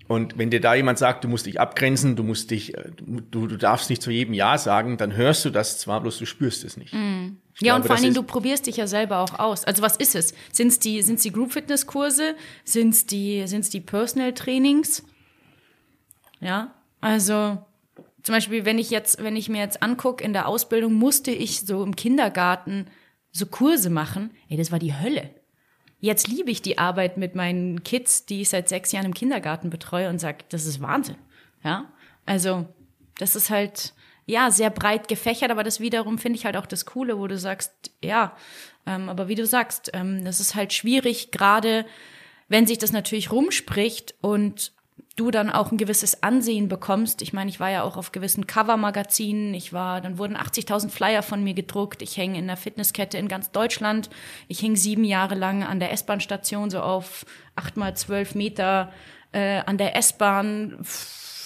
[0.07, 3.47] Und wenn dir da jemand sagt, du musst dich abgrenzen, du musst dich, äh, du,
[3.47, 6.65] du darfst nicht zu jedem Ja sagen, dann hörst du das zwar, bloß du spürst
[6.65, 6.93] es nicht.
[6.93, 7.37] Mm.
[7.61, 9.65] Ja, glaube, und vor allen Dingen, du probierst dich ja selber auch aus.
[9.65, 10.35] Also was ist es?
[10.53, 12.35] Sind es die, sind's die Group Fitness Kurse?
[12.65, 15.05] Sind es die, sind's die Personal Trainings?
[16.45, 17.59] Ja, also
[18.23, 21.63] zum Beispiel, wenn ich jetzt, wenn ich mir jetzt angucke, in der Ausbildung musste ich
[21.63, 22.87] so im Kindergarten
[23.33, 24.31] so Kurse machen.
[24.49, 25.31] Ey, das war die Hölle.
[26.01, 29.71] Jetzt liebe ich die Arbeit mit meinen Kids, die ich seit sechs Jahren im Kindergarten
[29.71, 31.17] betreue und sage, das ist Wahnsinn.
[31.65, 31.91] Ja,
[32.27, 32.67] also
[33.19, 33.95] das ist halt
[34.27, 37.39] ja sehr breit gefächert, aber das wiederum finde ich halt auch das Coole, wo du
[37.39, 38.37] sagst, ja,
[38.87, 41.87] ähm, aber wie du sagst, ähm, das ist halt schwierig, gerade
[42.49, 44.73] wenn sich das natürlich rumspricht und
[45.17, 47.23] du dann auch ein gewisses Ansehen bekommst.
[47.23, 49.55] Ich meine, ich war ja auch auf gewissen Cover-Magazinen.
[49.55, 52.03] Ich war, dann wurden 80.000 Flyer von mir gedruckt.
[52.03, 54.11] Ich hänge in der Fitnesskette in ganz Deutschland.
[54.49, 58.93] Ich hing sieben Jahre lang an der S-Bahn-Station, so auf acht mal zwölf Meter
[59.31, 60.79] äh, an der S-Bahn,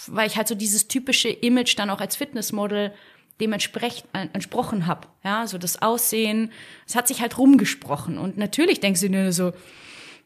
[0.06, 2.94] weil ich halt so dieses typische Image dann auch als Fitnessmodel
[3.38, 5.08] dementsprechend entsprochen habe.
[5.22, 6.52] Ja, so das Aussehen.
[6.86, 8.16] Es hat sich halt rumgesprochen.
[8.18, 9.52] Und natürlich denkst du dir so,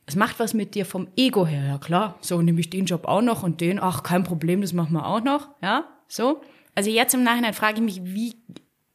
[0.06, 2.18] es macht was mit dir vom Ego her, ja klar.
[2.20, 5.06] So nehme ich den Job auch noch und den, ach, kein Problem, das machen wir
[5.06, 6.42] auch noch, ja, so.
[6.74, 8.34] Also jetzt im Nachhinein frage ich mich, wie,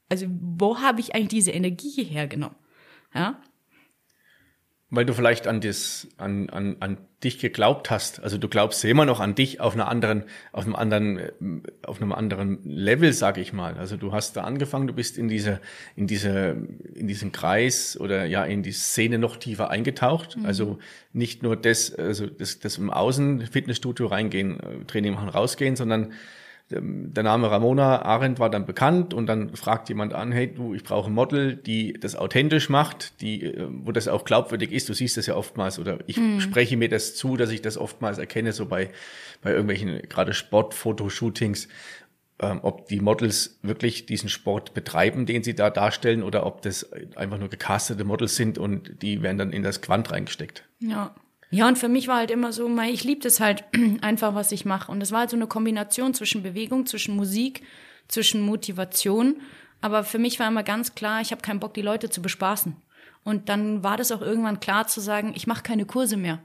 [0.10, 2.58] also wo habe ich eigentlich diese Energie hergenommen,
[3.14, 3.40] ja?
[4.90, 8.22] Weil du vielleicht an, das, an, an, an dich geglaubt hast.
[8.22, 11.32] Also du glaubst immer noch an dich auf einer anderen, auf einem anderen, äh,
[11.84, 13.74] auf einem anderen Level, sag ich mal.
[13.76, 15.60] Also du hast da angefangen, du bist in diese,
[15.96, 16.56] in diese,
[16.94, 20.38] in diesen Kreis oder ja in die Szene noch tiefer eingetaucht.
[20.38, 20.46] Mhm.
[20.46, 20.80] Also
[21.12, 26.14] nicht nur das, also das, das im Außen Fitnessstudio reingehen, äh, Training machen, rausgehen, sondern
[26.70, 30.84] der Name Ramona Arendt war dann bekannt und dann fragt jemand an, hey du, ich
[30.84, 34.90] brauche ein Model, die das authentisch macht, die, äh, wo das auch glaubwürdig ist.
[34.90, 36.42] Du siehst das ja oftmals oder ich mhm.
[36.42, 38.90] spreche mir das zu, dass ich das oftmals erkenne, so bei,
[39.42, 41.70] bei irgendwelchen gerade Sportfotoshootings,
[42.40, 46.92] ähm, ob die Models wirklich diesen Sport betreiben, den sie da darstellen oder ob das
[47.16, 50.66] einfach nur gecastete Models sind und die werden dann in das Quant reingesteckt.
[50.80, 51.16] Ja.
[51.50, 53.64] Ja, und für mich war halt immer so, ich liebe das halt
[54.02, 54.92] einfach, was ich mache.
[54.92, 57.64] Und es war halt so eine Kombination zwischen Bewegung, zwischen Musik,
[58.08, 59.42] zwischen Motivation.
[59.80, 62.76] Aber für mich war immer ganz klar, ich habe keinen Bock, die Leute zu bespaßen.
[63.24, 66.40] Und dann war das auch irgendwann klar zu sagen, ich mache keine Kurse mehr.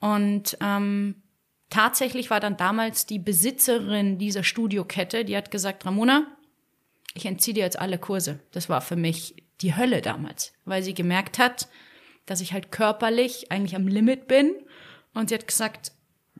[0.00, 1.22] Und ähm,
[1.70, 6.26] tatsächlich war dann damals die Besitzerin dieser Studiokette, die hat gesagt, Ramona,
[7.14, 8.40] ich entziehe dir jetzt alle Kurse.
[8.52, 11.68] Das war für mich die Hölle damals, weil sie gemerkt hat,
[12.26, 14.54] dass ich halt körperlich eigentlich am Limit bin.
[15.14, 15.92] Und sie hat gesagt,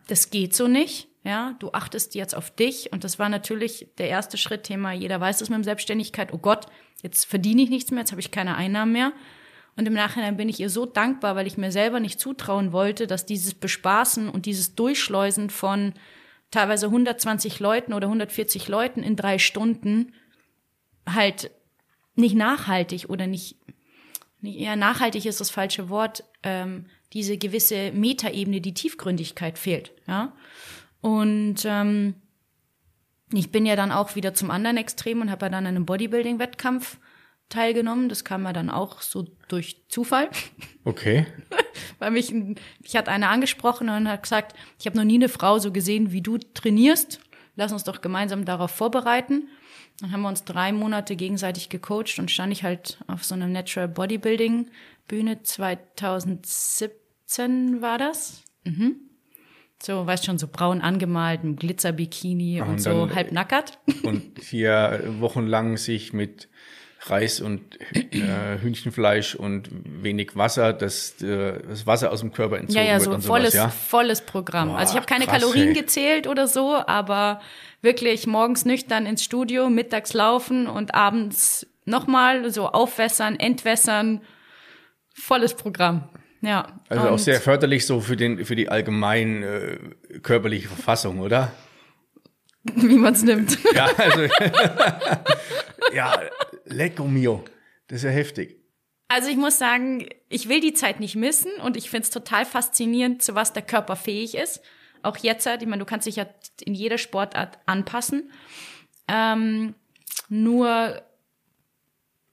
[0.09, 1.09] das geht so nicht.
[1.25, 2.92] Ja, du achtest jetzt auf dich.
[2.92, 6.33] Und das war natürlich der erste Schritt, Thema, jeder weiß das mit dem Selbstständigkeit.
[6.33, 6.66] Oh Gott,
[7.03, 9.12] jetzt verdiene ich nichts mehr, jetzt habe ich keine Einnahmen mehr.
[9.77, 13.07] Und im Nachhinein bin ich ihr so dankbar, weil ich mir selber nicht zutrauen wollte,
[13.07, 15.92] dass dieses Bespaßen und dieses Durchschleusen von
[16.51, 20.12] teilweise 120 Leuten oder 140 Leuten in drei Stunden
[21.09, 21.51] halt
[22.14, 23.57] nicht nachhaltig oder nicht
[24.46, 29.92] ja, nachhaltig ist das falsche Wort, ähm, diese gewisse Metaebene, die Tiefgründigkeit fehlt.
[30.06, 30.32] Ja?
[31.00, 32.14] Und ähm,
[33.32, 35.87] ich bin ja dann auch wieder zum anderen Extrem und habe ja dann an einem
[35.87, 36.98] Bodybuilding-Wettkampf
[37.48, 38.09] teilgenommen.
[38.09, 40.28] Das kam ja dann auch so durch Zufall.
[40.85, 41.26] Okay.
[41.98, 45.59] Weil mich, mich hat einer angesprochen und hat gesagt, ich habe noch nie eine Frau
[45.59, 47.20] so gesehen, wie du trainierst.
[47.54, 49.48] Lass uns doch gemeinsam darauf vorbereiten.
[50.00, 53.48] Dann haben wir uns drei Monate gegenseitig gecoacht und stand ich halt auf so einer
[53.48, 54.70] Natural Bodybuilding
[55.09, 58.44] Bühne 2017 war das.
[58.64, 58.96] Mhm.
[59.82, 63.78] So, weißt schon, so braun angemalt, ein Glitzerbikini und, und so halb nackert.
[64.02, 66.48] Und vier Wochen lang sich mit
[67.11, 69.69] Reis und äh, Hühnchenfleisch und
[70.03, 73.23] wenig Wasser, dass äh, das Wasser aus dem Körper entzogen ja, ja, so wird und
[73.23, 73.69] volles, ja?
[73.69, 74.71] volles Programm.
[74.71, 75.75] Boah, also ich habe keine krass, Kalorien ey.
[75.75, 77.40] gezählt oder so, aber
[77.83, 84.23] wirklich morgens nüchtern ins Studio, mittags laufen und abends nochmal so aufwässern, entwässern,
[85.14, 86.09] volles Programm.
[86.42, 86.66] Ja.
[86.88, 89.79] Also auch sehr förderlich so für den für die allgemein äh,
[90.23, 91.53] körperliche Verfassung, oder?
[92.74, 93.59] Wie man es nimmt.
[93.74, 94.22] Ja, also
[95.94, 96.20] ja,
[96.64, 97.44] lecco mio.
[97.88, 98.57] Das ist ja heftig.
[99.09, 102.44] Also ich muss sagen, ich will die Zeit nicht missen und ich finde es total
[102.44, 104.61] faszinierend, zu was der Körper fähig ist.
[105.02, 106.26] Auch jetzt, ich meine, du kannst dich ja
[106.61, 108.33] in jeder Sportart anpassen.
[109.07, 109.74] Ähm,
[110.29, 111.00] nur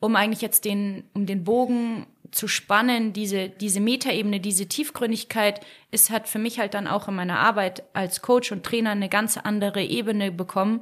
[0.03, 5.61] um eigentlich jetzt den, um den Bogen zu spannen, diese, diese Metaebene, diese Tiefgründigkeit,
[5.91, 9.07] ist hat für mich halt dann auch in meiner Arbeit als Coach und Trainer eine
[9.07, 10.81] ganz andere Ebene bekommen,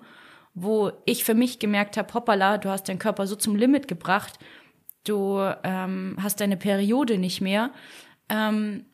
[0.55, 4.39] wo ich für mich gemerkt habe, hoppala, du hast deinen Körper so zum Limit gebracht,
[5.03, 7.69] du ähm, hast deine Periode nicht mehr.
[8.27, 8.85] Ähm,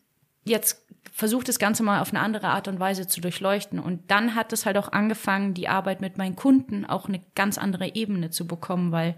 [0.43, 3.79] jetzt versuch das Ganze mal auf eine andere Art und Weise zu durchleuchten.
[3.79, 7.57] Und dann hat es halt auch angefangen, die Arbeit mit meinen Kunden auch eine ganz
[7.57, 9.15] andere Ebene zu bekommen, weil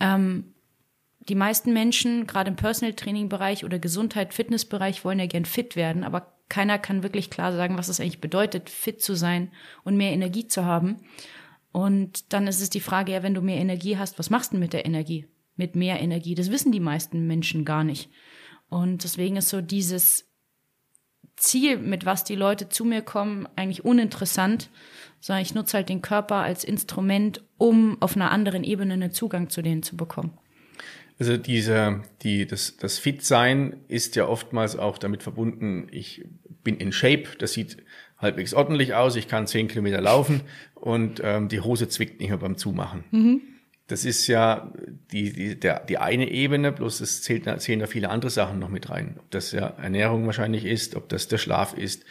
[0.00, 0.54] ähm,
[1.28, 5.76] die meisten Menschen, gerade im Personal Training Bereich oder Gesundheit, Fitness-Bereich, wollen ja gern fit
[5.76, 9.52] werden, aber keiner kann wirklich klar sagen, was es eigentlich bedeutet, fit zu sein
[9.84, 10.96] und mehr Energie zu haben.
[11.72, 14.56] Und dann ist es die Frage, ja, wenn du mehr Energie hast, was machst du
[14.56, 15.26] mit der Energie?
[15.56, 16.34] Mit mehr Energie?
[16.34, 18.10] Das wissen die meisten Menschen gar nicht.
[18.70, 20.26] Und deswegen ist so dieses
[21.36, 24.70] Ziel, mit was die Leute zu mir kommen, eigentlich uninteressant,
[25.20, 29.50] sondern ich nutze halt den Körper als Instrument, um auf einer anderen Ebene einen Zugang
[29.50, 30.32] zu denen zu bekommen.
[31.18, 36.24] Also diese, die, das, das Fit-Sein ist ja oftmals auch damit verbunden, ich
[36.62, 37.78] bin in Shape, das sieht
[38.18, 40.42] halbwegs ordentlich aus, ich kann zehn Kilometer laufen
[40.74, 43.04] und ähm, die Hose zwickt nicht mehr beim Zumachen.
[43.10, 43.40] Mhm.
[43.88, 44.70] Das ist ja
[45.12, 48.68] die, die, der, die eine Ebene, bloß es zählt, zählen da viele andere Sachen noch
[48.68, 49.16] mit rein.
[49.18, 52.04] Ob das ja Ernährung wahrscheinlich ist, ob das der Schlaf ist,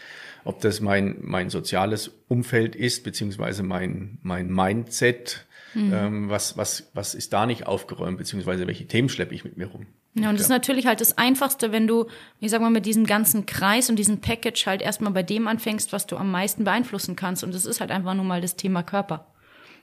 [0.48, 5.94] ob das mein, mein soziales Umfeld ist, beziehungsweise mein, mein Mindset, Mhm.
[5.94, 9.68] Ähm, was, was, was ist da nicht aufgeräumt, beziehungsweise welche Themen schleppe ich mit mir
[9.68, 9.86] rum?
[10.16, 12.08] Ja, und das ist natürlich halt das Einfachste, wenn du,
[12.40, 15.94] ich sag mal, mit diesem ganzen Kreis und diesem Package halt erstmal bei dem anfängst,
[15.94, 17.44] was du am meisten beeinflussen kannst.
[17.44, 19.28] Und das ist halt einfach nur mal das Thema Körper.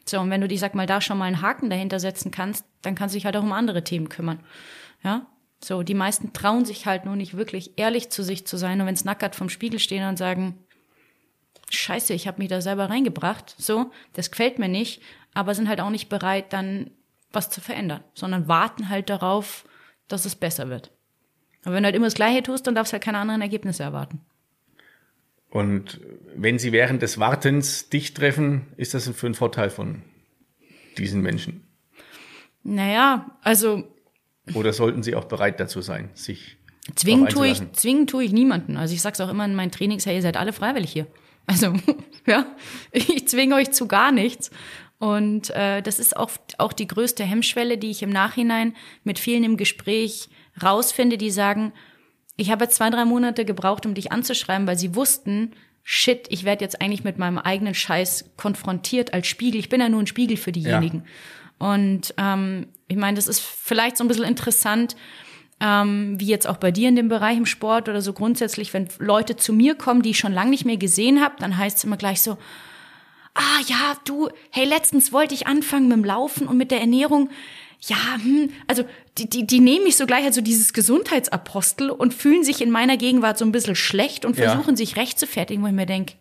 [0.04, 2.64] So, und wenn du, ich sag mal, da schon mal einen Haken dahinter setzen kannst,
[2.82, 4.40] dann kannst du dich halt auch um andere Themen kümmern.
[5.04, 5.26] Ja,
[5.66, 8.80] so, die meisten trauen sich halt nur nicht wirklich ehrlich zu sich zu sein.
[8.80, 10.58] Und wenn es nackert vom Spiegel stehen und sagen,
[11.70, 15.80] Scheiße, ich habe mich da selber reingebracht, so, das gefällt mir nicht, aber sind halt
[15.80, 16.90] auch nicht bereit, dann
[17.32, 19.64] was zu verändern, sondern warten halt darauf,
[20.08, 20.92] dass es besser wird.
[21.64, 23.82] Aber wenn du halt immer das Gleiche tust, dann darfst du halt keine anderen Ergebnisse
[23.82, 24.20] erwarten.
[25.50, 26.00] Und
[26.34, 30.02] wenn sie während des Wartens dich treffen, ist das für einen Vorteil von
[30.98, 31.66] diesen Menschen?
[32.62, 33.93] Naja, also.
[34.52, 36.58] Oder sollten sie auch bereit dazu sein, sich
[36.96, 38.76] Zwingen tue ich, zwingen tue ich niemanden.
[38.76, 41.06] Also ich sag's auch immer in meinen Trainings, hey, ihr seid alle freiwillig hier.
[41.46, 41.72] Also,
[42.26, 42.46] ja,
[42.92, 44.50] ich zwinge euch zu gar nichts.
[44.98, 49.44] Und äh, das ist auch, auch die größte Hemmschwelle, die ich im Nachhinein mit vielen
[49.44, 50.28] im Gespräch
[50.62, 51.72] rausfinde, die sagen,
[52.36, 55.52] ich habe jetzt zwei, drei Monate gebraucht, um dich anzuschreiben, weil sie wussten,
[55.82, 59.60] shit, ich werde jetzt eigentlich mit meinem eigenen Scheiß konfrontiert als Spiegel.
[59.60, 61.04] Ich bin ja nur ein Spiegel für diejenigen.
[61.60, 61.72] Ja.
[61.72, 64.96] Und ähm, ich meine, das ist vielleicht so ein bisschen interessant,
[65.60, 68.88] ähm, wie jetzt auch bei dir in dem Bereich im Sport oder so grundsätzlich, wenn
[68.98, 71.84] Leute zu mir kommen, die ich schon lange nicht mehr gesehen habe, dann heißt es
[71.84, 72.36] immer gleich so,
[73.34, 77.30] ah ja, du, hey, letztens wollte ich anfangen mit dem Laufen und mit der Ernährung.
[77.80, 78.84] Ja, hm, also
[79.18, 82.70] die, die, die nehmen mich so gleich als so dieses Gesundheitsapostel und fühlen sich in
[82.70, 84.76] meiner Gegenwart so ein bisschen schlecht und versuchen ja.
[84.76, 86.14] sich recht zu fertigen, wo ich mir denke,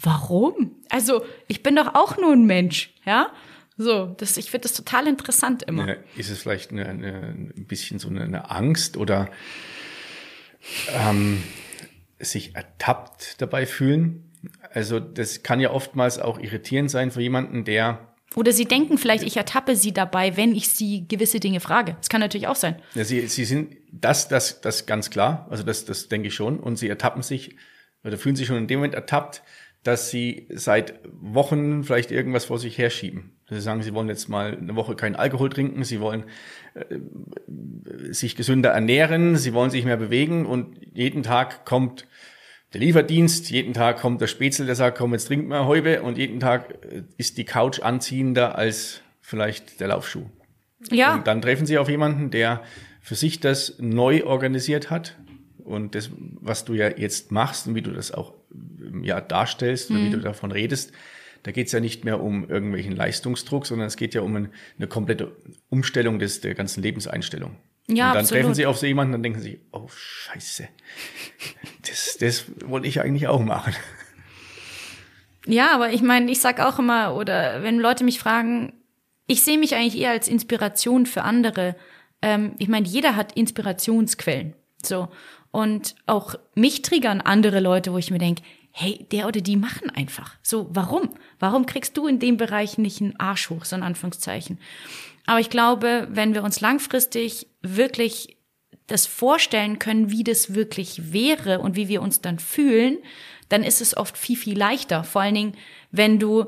[0.00, 0.72] warum?
[0.88, 3.30] Also ich bin doch auch nur ein Mensch, ja?
[3.82, 5.88] So, das, ich finde das total interessant immer.
[5.88, 7.12] Ja, ist es vielleicht eine, eine,
[7.56, 9.30] ein bisschen so eine, eine Angst oder
[10.94, 11.42] ähm,
[12.18, 14.30] sich ertappt dabei fühlen?
[14.74, 19.24] Also das kann ja oftmals auch irritierend sein für jemanden, der oder sie denken vielleicht,
[19.24, 21.96] ich ertappe sie dabei, wenn ich sie gewisse Dinge frage.
[21.98, 22.80] Das kann natürlich auch sein.
[22.94, 25.48] Ja, sie, sie sind das, das, das ganz klar.
[25.50, 26.60] Also das, das denke ich schon.
[26.60, 27.56] Und sie ertappen sich
[28.04, 29.42] oder fühlen sich schon in dem Moment ertappt,
[29.82, 33.39] dass sie seit Wochen vielleicht irgendwas vor sich herschieben.
[33.50, 36.24] Sie sagen, sie wollen jetzt mal eine Woche keinen Alkohol trinken, sie wollen
[36.74, 42.06] äh, sich gesünder ernähren, sie wollen sich mehr bewegen und jeden Tag kommt
[42.72, 46.18] der Lieferdienst, jeden Tag kommt der Spätzle, der sagt, komm, jetzt trink mal Häube und
[46.18, 50.26] jeden Tag äh, ist die Couch anziehender als vielleicht der Laufschuh.
[50.90, 51.14] Ja.
[51.14, 52.62] Und dann treffen sie auf jemanden, der
[53.00, 55.16] für sich das neu organisiert hat
[55.64, 56.10] und das,
[56.40, 58.34] was du ja jetzt machst und wie du das auch
[59.02, 59.96] ja darstellst mhm.
[59.96, 60.22] oder wie du mhm.
[60.22, 60.92] davon redest,
[61.42, 64.86] da geht es ja nicht mehr um irgendwelchen Leistungsdruck, sondern es geht ja um eine,
[64.88, 65.36] komplette
[65.68, 67.56] Umstellung des, der ganzen Lebenseinstellung.
[67.88, 68.42] Ja, und dann absolut.
[68.42, 70.68] treffen sie auf so jemanden und denken sie, oh Scheiße,
[71.88, 73.74] das, das wollte ich eigentlich auch machen.
[75.46, 78.72] Ja, aber ich meine, ich sag auch immer, oder wenn Leute mich fragen,
[79.26, 81.76] ich sehe mich eigentlich eher als Inspiration für andere.
[82.20, 84.54] Ähm, ich meine, jeder hat Inspirationsquellen.
[84.82, 85.08] So.
[85.50, 88.42] Und auch mich triggern andere Leute, wo ich mir denke,
[88.72, 90.36] hey, der oder die machen einfach.
[90.42, 91.10] So, warum?
[91.38, 94.58] Warum kriegst du in dem Bereich nicht einen Arsch hoch, so in Anführungszeichen?
[95.26, 98.38] Aber ich glaube, wenn wir uns langfristig wirklich
[98.86, 102.98] das vorstellen können, wie das wirklich wäre und wie wir uns dann fühlen,
[103.48, 105.04] dann ist es oft viel, viel leichter.
[105.04, 105.56] Vor allen Dingen,
[105.90, 106.46] wenn du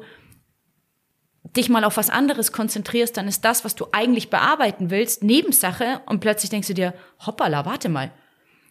[1.57, 6.01] dich mal auf was anderes konzentrierst, dann ist das, was du eigentlich bearbeiten willst, Nebensache
[6.07, 6.95] und plötzlich denkst du dir,
[7.27, 8.11] hoppala, warte mal.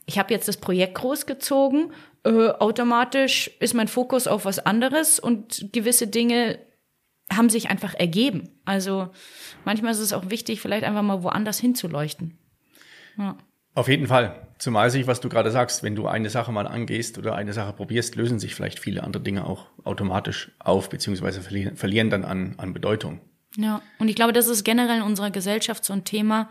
[0.05, 1.93] Ich habe jetzt das Projekt großgezogen,
[2.23, 6.59] äh, automatisch ist mein Fokus auf was anderes und gewisse Dinge
[7.31, 8.49] haben sich einfach ergeben.
[8.65, 9.09] Also
[9.65, 12.37] manchmal ist es auch wichtig, vielleicht einfach mal woanders hinzuleuchten.
[13.17, 13.37] Ja.
[13.73, 14.47] Auf jeden Fall.
[14.57, 17.73] Zumal sich, was du gerade sagst, wenn du eine Sache mal angehst oder eine Sache
[17.73, 22.55] probierst, lösen sich vielleicht viele andere Dinge auch automatisch auf, beziehungsweise verlieren, verlieren dann an,
[22.57, 23.21] an Bedeutung.
[23.55, 26.49] Ja, und ich glaube, das ist generell in unserer Gesellschaft so ein Thema,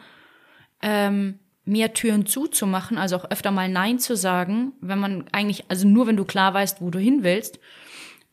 [0.83, 1.39] ähm,
[1.71, 6.07] mehr Türen zuzumachen, also auch öfter mal Nein zu sagen, wenn man eigentlich, also nur
[6.07, 7.61] wenn du klar weißt, wo du hin willst,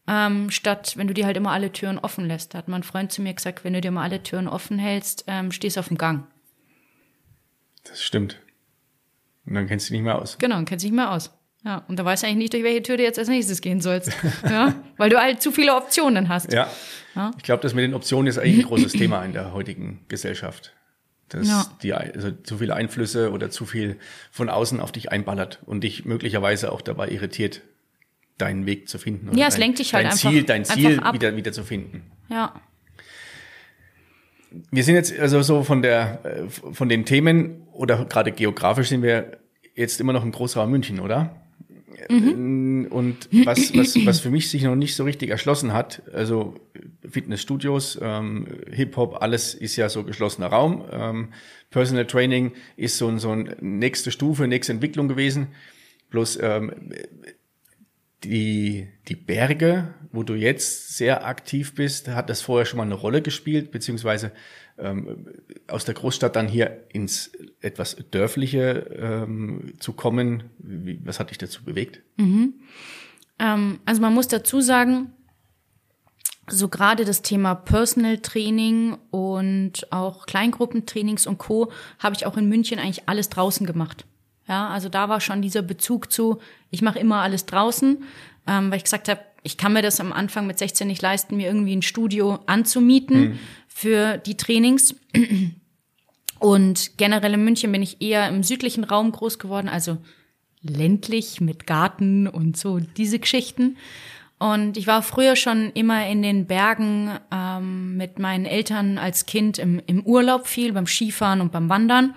[0.08, 2.54] ähm, statt wenn du dir halt immer alle Türen offen lässt.
[2.54, 5.26] Da hat mein Freund zu mir gesagt, wenn du dir mal alle Türen offen hältst,
[5.28, 6.26] ähm, stehst du auf dem Gang.
[7.84, 8.42] Das stimmt.
[9.46, 10.38] Und dann kennst du dich nicht mehr aus.
[10.40, 11.32] Genau, dann kennst du dich nicht mehr aus.
[11.64, 13.82] Ja, und da weißt du eigentlich nicht, durch welche Tür du jetzt als nächstes gehen
[13.82, 14.12] sollst.
[14.44, 16.54] ja, weil du halt zu viele Optionen hast.
[16.54, 16.70] Ja.
[17.16, 17.32] ja.
[17.38, 20.74] Ich glaube, das mit den Optionen ist eigentlich ein großes Thema in der heutigen Gesellschaft.
[21.30, 21.66] Dass ja.
[21.84, 23.98] die, also zu viele Einflüsse oder zu viel
[24.32, 27.62] von außen auf dich einballert und dich möglicherweise auch dabei irritiert,
[28.38, 29.36] deinen Weg zu finden.
[29.38, 30.30] ja, es dein, lenkt dich halt dein einfach.
[30.30, 32.12] Ziel, dein Ziel wieder, wieder zu finden.
[32.30, 32.54] Ja.
[34.72, 39.02] Wir sind jetzt also so von der, äh, von den Themen oder gerade geografisch sind
[39.02, 39.40] wir
[39.76, 41.47] jetzt immer noch im Großraum München, oder?
[42.10, 42.88] Mhm.
[42.90, 46.56] Und was, was, was für mich sich noch nicht so richtig erschlossen hat, also
[47.08, 50.86] Fitnessstudios, ähm, Hip-Hop, alles ist ja so geschlossener Raum.
[50.92, 51.30] Ähm,
[51.70, 55.48] Personal Training ist so, so eine nächste Stufe, nächste Entwicklung gewesen.
[56.10, 56.94] Bloß ähm,
[58.24, 62.96] die, die Berge, wo du jetzt sehr aktiv bist, hat das vorher schon mal eine
[62.96, 64.32] Rolle gespielt, beziehungsweise
[64.78, 65.28] ähm,
[65.68, 70.44] aus der Großstadt dann hier ins etwas dörfliche ähm, zu kommen.
[70.60, 72.02] Wie, was hat dich dazu bewegt?
[72.18, 72.56] Mhm.
[73.40, 75.12] Ähm, also man muss dazu sagen,
[76.50, 81.72] so gerade das Thema Personal Training und auch Kleingruppentrainings und Co.
[82.00, 84.06] habe ich auch in München eigentlich alles draußen gemacht.
[84.48, 88.04] Ja, also da war schon dieser Bezug zu, ich mache immer alles draußen,
[88.48, 91.38] ähm, weil ich gesagt habe, ich kann mir das am Anfang mit 16 nicht leisten,
[91.38, 93.40] mir irgendwie ein Studio anzumieten mhm.
[93.78, 94.96] Für die Trainings.
[96.40, 100.00] Und generell in München bin ich eher im südlichen Raum groß geworden, also
[100.64, 103.78] ländlich mit Garten und so diese Geschichten.
[104.40, 109.60] Und ich war früher schon immer in den Bergen ähm, mit meinen Eltern als Kind
[109.60, 112.16] im, im Urlaub viel, beim Skifahren und beim Wandern.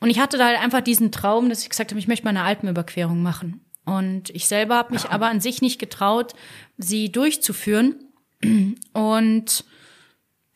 [0.00, 2.30] Und ich hatte da halt einfach diesen Traum, dass ich gesagt habe, ich möchte mal
[2.30, 3.60] eine Alpenüberquerung machen.
[3.84, 6.32] Und ich selber habe mich aber an sich nicht getraut,
[6.78, 7.96] sie durchzuführen.
[8.94, 9.64] Und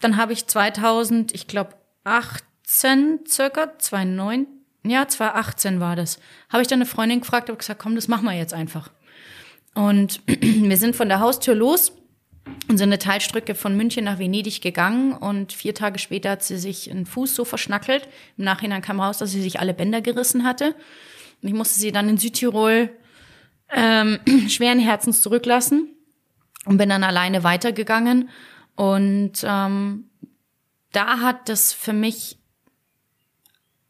[0.01, 1.74] dann habe ich 2000, ich glaube
[2.05, 4.46] 18 circa, 2009,
[4.84, 6.18] ja 2018 war das,
[6.49, 8.90] habe ich dann eine Freundin gefragt, habe gesagt, komm, das machen wir jetzt einfach.
[9.74, 11.92] Und wir sind von der Haustür los
[12.68, 16.59] und sind eine Teilstrecke von München nach Venedig gegangen und vier Tage später hat sie
[16.59, 18.09] sich einen Fuß so verschnackelt.
[18.36, 20.74] Im Nachhinein kam raus, dass sie sich alle Bänder gerissen hatte.
[21.42, 22.90] Und ich musste sie dann in Südtirol
[23.70, 24.18] ähm,
[24.49, 25.88] schweren Herzens zurücklassen
[26.64, 28.30] und bin dann alleine weitergegangen.
[28.78, 30.04] Und ähm,
[30.92, 32.38] da hat das für mich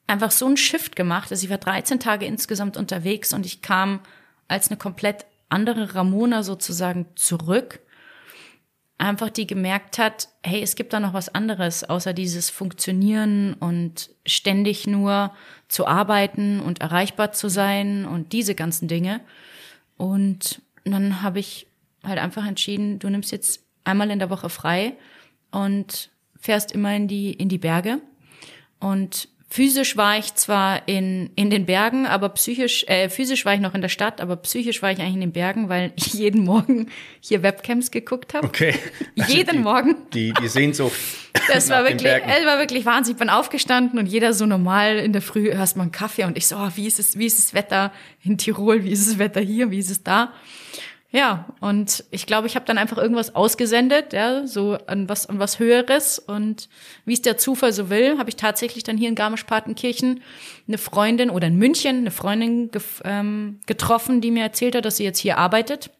[0.06, 1.30] einfach so einen Shift gemacht.
[1.30, 4.00] Also ich war 13 Tage insgesamt unterwegs und ich kam
[4.48, 7.80] als eine komplett andere Ramona sozusagen zurück
[8.98, 14.10] einfach die gemerkt hat, hey, es gibt da noch was anderes, außer dieses Funktionieren und
[14.26, 15.32] ständig nur
[15.68, 19.20] zu arbeiten und erreichbar zu sein und diese ganzen Dinge.
[19.96, 21.68] Und dann habe ich
[22.02, 24.94] halt einfach entschieden, du nimmst jetzt einmal in der Woche frei
[25.50, 28.00] und fährst immer in die, in die Berge.
[28.78, 33.60] Und Physisch war ich zwar in, in den Bergen, aber psychisch, äh, physisch war ich
[33.60, 36.44] noch in der Stadt, aber psychisch war ich eigentlich in den Bergen, weil ich jeden
[36.44, 36.88] Morgen
[37.20, 38.46] hier Webcams geguckt habe.
[38.46, 38.74] Okay.
[39.18, 39.96] Also jeden die, Morgen.
[40.12, 40.96] Die, die Sehnsucht.
[41.46, 43.14] Das war wirklich, es war wirklich Wahnsinn.
[43.14, 46.36] Ich bin aufgestanden und jeder so normal in der Früh erst mal einen Kaffee und
[46.36, 49.18] ich so, oh, wie ist es, wie ist das Wetter in Tirol, wie ist das
[49.18, 50.32] Wetter hier, wie ist es da?
[51.10, 55.38] Ja, und ich glaube, ich habe dann einfach irgendwas ausgesendet, ja, so an was an
[55.38, 56.68] was Höheres und
[57.06, 60.22] wie es der Zufall so will, habe ich tatsächlich dann hier in Garmisch-Partenkirchen
[60.66, 62.70] eine Freundin oder in München eine Freundin
[63.04, 65.90] ähm, getroffen, die mir erzählt hat, dass sie jetzt hier arbeitet.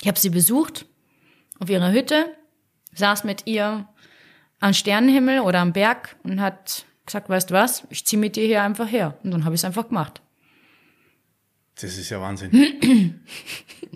[0.00, 0.86] Ich habe sie besucht
[1.58, 2.34] auf ihrer Hütte,
[2.94, 3.86] saß mit ihr
[4.60, 8.46] am Sternenhimmel oder am Berg und hat gesagt, weißt du was, ich zieh mit dir
[8.46, 9.18] hier einfach her.
[9.22, 10.22] Und dann habe ich es einfach gemacht.
[11.82, 13.20] Das ist ja Wahnsinn.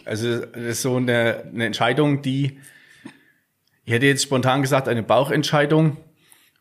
[0.05, 2.59] Also das ist so eine, eine Entscheidung, die,
[3.85, 5.97] ich hätte jetzt spontan gesagt, eine Bauchentscheidung,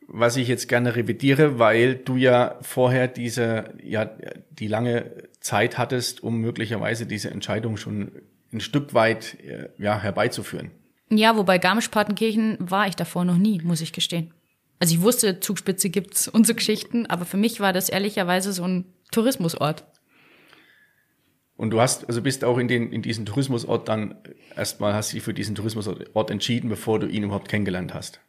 [0.08, 4.10] was ich jetzt gerne revidiere, weil du ja vorher diese, ja,
[4.52, 8.12] die lange Zeit hattest, um möglicherweise diese Entscheidung schon
[8.52, 10.72] ein Stück weit äh, ja, herbeizuführen.
[11.10, 14.34] Ja, wobei Garmisch-Partenkirchen war ich davor noch nie, muss ich gestehen.
[14.80, 18.64] Also ich wusste, Zugspitze gibt's und so Geschichten, aber für mich war das ehrlicherweise so
[18.64, 19.86] ein Tourismusort.
[21.56, 24.16] Und du hast, also bist auch in, den, in diesen Tourismusort dann
[24.56, 28.20] erstmal hast dich für diesen Tourismusort entschieden, bevor du ihn überhaupt kennengelernt hast.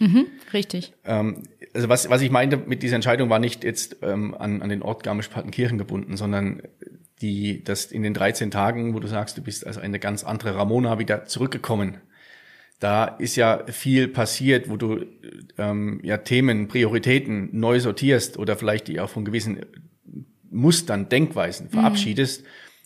[0.00, 0.92] Mhm, richtig.
[1.04, 1.44] Ähm,
[1.74, 4.82] also was, was ich meinte mit dieser Entscheidung war nicht jetzt ähm, an, an den
[4.82, 6.62] Ort Garmisch-Partenkirchen gebunden, sondern
[7.22, 10.54] die, dass in den 13 Tagen, wo du sagst, du bist als eine ganz andere
[10.54, 11.98] Ramona wieder zurückgekommen,
[12.78, 15.06] da ist ja viel passiert, wo du
[15.56, 19.60] ähm, ja Themen, Prioritäten neu sortierst oder vielleicht die auch von gewissen
[20.56, 22.42] Mustern, Denkweisen verabschiedest.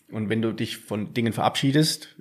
[0.09, 0.15] Mhm.
[0.15, 2.15] Und wenn du dich von Dingen verabschiedest,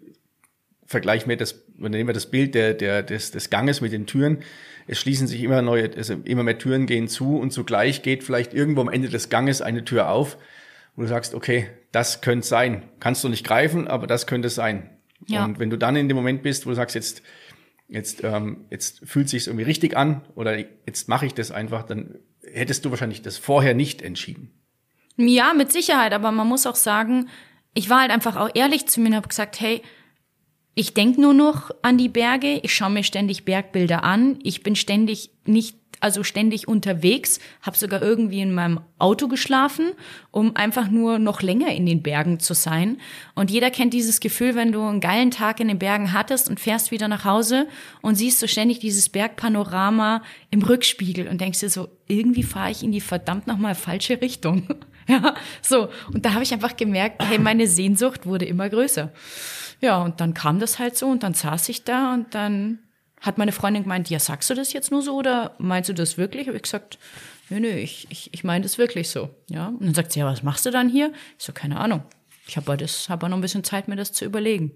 [0.86, 4.06] vergleich mir das, wenn nehmen wir das Bild der, der, des, des Ganges mit den
[4.06, 4.38] Türen,
[4.86, 8.54] es schließen sich immer neue, also immer mehr Türen gehen zu und zugleich geht vielleicht
[8.54, 10.36] irgendwo am Ende des Ganges eine Tür auf,
[10.96, 12.82] wo du sagst, okay, das könnte sein.
[12.98, 14.90] Kannst du nicht greifen, aber das könnte sein.
[15.26, 15.44] Ja.
[15.44, 17.22] Und wenn du dann in dem Moment bist, wo du sagst, jetzt,
[17.88, 22.16] jetzt, ähm, jetzt fühlt sich irgendwie richtig an oder jetzt mache ich das einfach, dann
[22.42, 24.50] hättest du wahrscheinlich das vorher nicht entschieden.
[25.16, 27.28] Ja, mit Sicherheit, aber man muss auch sagen,
[27.74, 29.82] ich war halt einfach auch ehrlich zu mir und habe gesagt, hey,
[30.74, 34.76] ich denke nur noch an die Berge, ich schaue mir ständig Bergbilder an, ich bin
[34.76, 39.92] ständig nicht also ständig unterwegs, habe sogar irgendwie in meinem Auto geschlafen,
[40.30, 42.98] um einfach nur noch länger in den Bergen zu sein.
[43.34, 46.58] Und jeder kennt dieses Gefühl, wenn du einen geilen Tag in den Bergen hattest und
[46.58, 47.68] fährst wieder nach Hause
[48.00, 52.82] und siehst so ständig dieses Bergpanorama im Rückspiegel und denkst dir so, irgendwie fahre ich
[52.82, 54.68] in die verdammt nochmal falsche Richtung.
[55.22, 55.88] ja, so.
[56.12, 59.10] Und da habe ich einfach gemerkt, hey, meine Sehnsucht wurde immer größer.
[59.80, 62.80] Ja, und dann kam das halt so und dann saß ich da und dann
[63.20, 66.16] hat meine Freundin gemeint, ja, sagst du das jetzt nur so oder meinst du das
[66.16, 66.46] wirklich?
[66.46, 66.98] Habe ich gesagt,
[67.48, 69.30] nö, nö, ich, ich, ich meine das wirklich so.
[69.48, 69.68] Ja.
[69.68, 71.12] Und dann sagt sie, ja, was machst du dann hier?
[71.38, 72.02] Ich so, keine Ahnung.
[72.46, 74.72] Ich habe das, habe noch ein bisschen Zeit, mir das zu überlegen.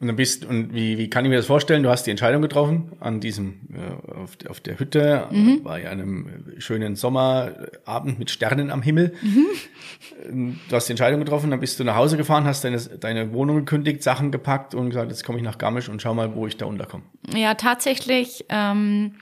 [0.00, 1.82] Und dann bist und wie, wie kann ich mir das vorstellen?
[1.82, 5.62] Du hast die Entscheidung getroffen an diesem äh, auf, auf der Hütte mhm.
[5.62, 6.26] bei einem
[6.56, 9.12] schönen Sommerabend mit Sternen am Himmel.
[9.20, 10.56] Mhm.
[10.70, 13.56] Du hast die Entscheidung getroffen, dann bist du nach Hause gefahren, hast deine, deine Wohnung
[13.56, 16.56] gekündigt, Sachen gepackt und gesagt, jetzt komme ich nach Garmisch und schau mal, wo ich
[16.56, 17.04] da unterkomme.
[17.34, 18.46] Ja, tatsächlich.
[18.48, 19.12] Ähm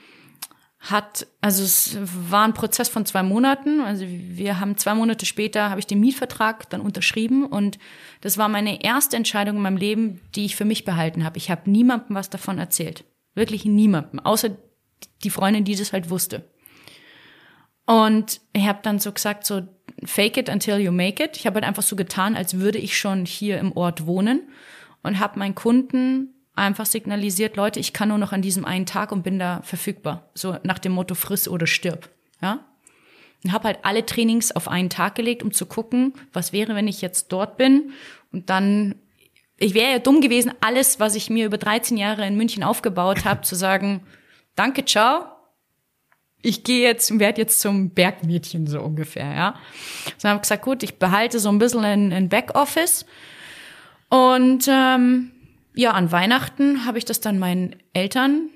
[0.79, 1.97] hat, also es
[2.29, 3.81] war ein Prozess von zwei Monaten.
[3.81, 7.77] Also wir haben zwei Monate später, habe ich den Mietvertrag dann unterschrieben und
[8.21, 11.37] das war meine erste Entscheidung in meinem Leben, die ich für mich behalten habe.
[11.37, 13.03] Ich habe niemandem was davon erzählt.
[13.35, 14.51] Wirklich niemandem, außer
[15.23, 16.49] die Freundin, die das halt wusste.
[17.85, 19.63] Und ich habe dann so gesagt, so
[20.05, 21.35] fake it until you make it.
[21.35, 24.47] Ich habe halt einfach so getan, als würde ich schon hier im Ort wohnen
[25.03, 29.11] und habe meinen Kunden einfach signalisiert, Leute, ich kann nur noch an diesem einen Tag
[29.11, 30.29] und bin da verfügbar.
[30.33, 32.09] So nach dem Motto friss oder stirb.
[32.41, 32.65] Ja?
[33.43, 36.87] Und habe halt alle Trainings auf einen Tag gelegt, um zu gucken, was wäre, wenn
[36.87, 37.93] ich jetzt dort bin
[38.31, 38.95] und dann
[39.59, 43.25] ich wäre ja dumm gewesen, alles, was ich mir über 13 Jahre in München aufgebaut
[43.25, 44.01] habe, zu sagen,
[44.55, 45.25] danke, ciao,
[46.41, 49.55] ich gehe jetzt und werde jetzt zum Bergmädchen so ungefähr, ja.
[50.17, 53.05] So habe ich gesagt, gut, ich behalte so ein bisschen ein, ein Backoffice
[54.09, 55.31] und ähm,
[55.79, 58.49] ja, an Weihnachten habe ich das dann meinen Eltern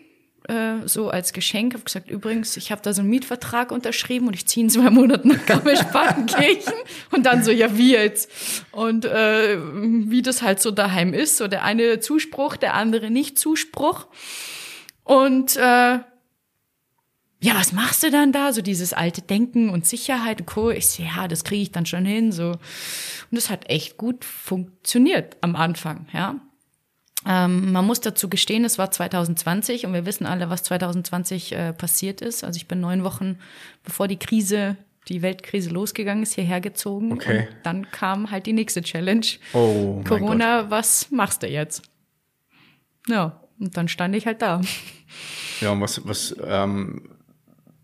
[0.50, 4.34] äh, so als Geschenk habe gesagt, übrigens, ich habe da so einen Mietvertrag unterschrieben und
[4.34, 6.74] ich ziehe in zwei Monaten nach Garmisch-Partenkirchen
[7.12, 8.30] und dann so, ja, wie jetzt?
[8.72, 13.40] Und äh, wie das halt so daheim ist, so der eine Zuspruch, der andere nicht
[13.40, 14.08] Zuspruch.
[15.06, 16.00] Und äh,
[17.40, 18.52] ja, was machst du dann da?
[18.52, 20.72] So dieses alte Denken und Sicherheit und Co.
[20.72, 22.34] Ich so, ja, das kriege ich dann schon hin.
[22.34, 22.48] So.
[22.50, 22.60] Und
[23.32, 26.42] das hat echt gut funktioniert am Anfang, ja.
[27.26, 31.74] Ähm, man muss dazu gestehen, es war 2020 und wir wissen alle, was 2020 äh,
[31.74, 32.44] passiert ist.
[32.44, 33.40] Also ich bin neun Wochen,
[33.84, 34.76] bevor die Krise,
[35.08, 37.14] die Weltkrise losgegangen ist, hierher gezogen.
[37.14, 37.40] Okay.
[37.40, 39.26] Und dann kam halt die nächste Challenge.
[39.54, 41.84] Oh, Corona, was machst du jetzt?
[43.08, 44.62] Ja, und dann stand ich halt da.
[45.62, 47.10] Ja, und was, was, ähm,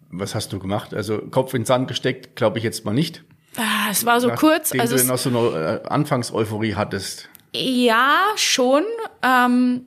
[0.10, 0.94] was hast du gemacht?
[0.94, 3.24] Also Kopf in den Sand gesteckt, glaube ich jetzt mal nicht.
[3.58, 4.74] Ah, es war so Nach, kurz.
[4.78, 7.30] Also du noch so eine äh, Anfangseuphorie hattest.
[7.54, 8.84] Ja, schon.
[9.24, 9.86] Ähm,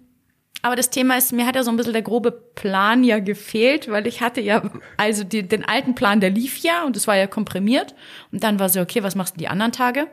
[0.63, 3.91] aber das Thema ist, mir hat ja so ein bisschen der grobe Plan ja gefehlt,
[3.91, 4.63] weil ich hatte ja,
[4.97, 7.95] also die, den alten Plan, der lief ja und es war ja komprimiert.
[8.31, 10.07] Und dann war so, okay, was machst du die anderen Tage?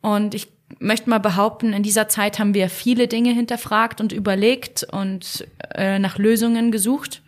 [0.00, 0.48] Und ich
[0.80, 5.98] möchte mal behaupten, in dieser Zeit haben wir viele Dinge hinterfragt und überlegt und äh,
[5.98, 7.22] nach Lösungen gesucht.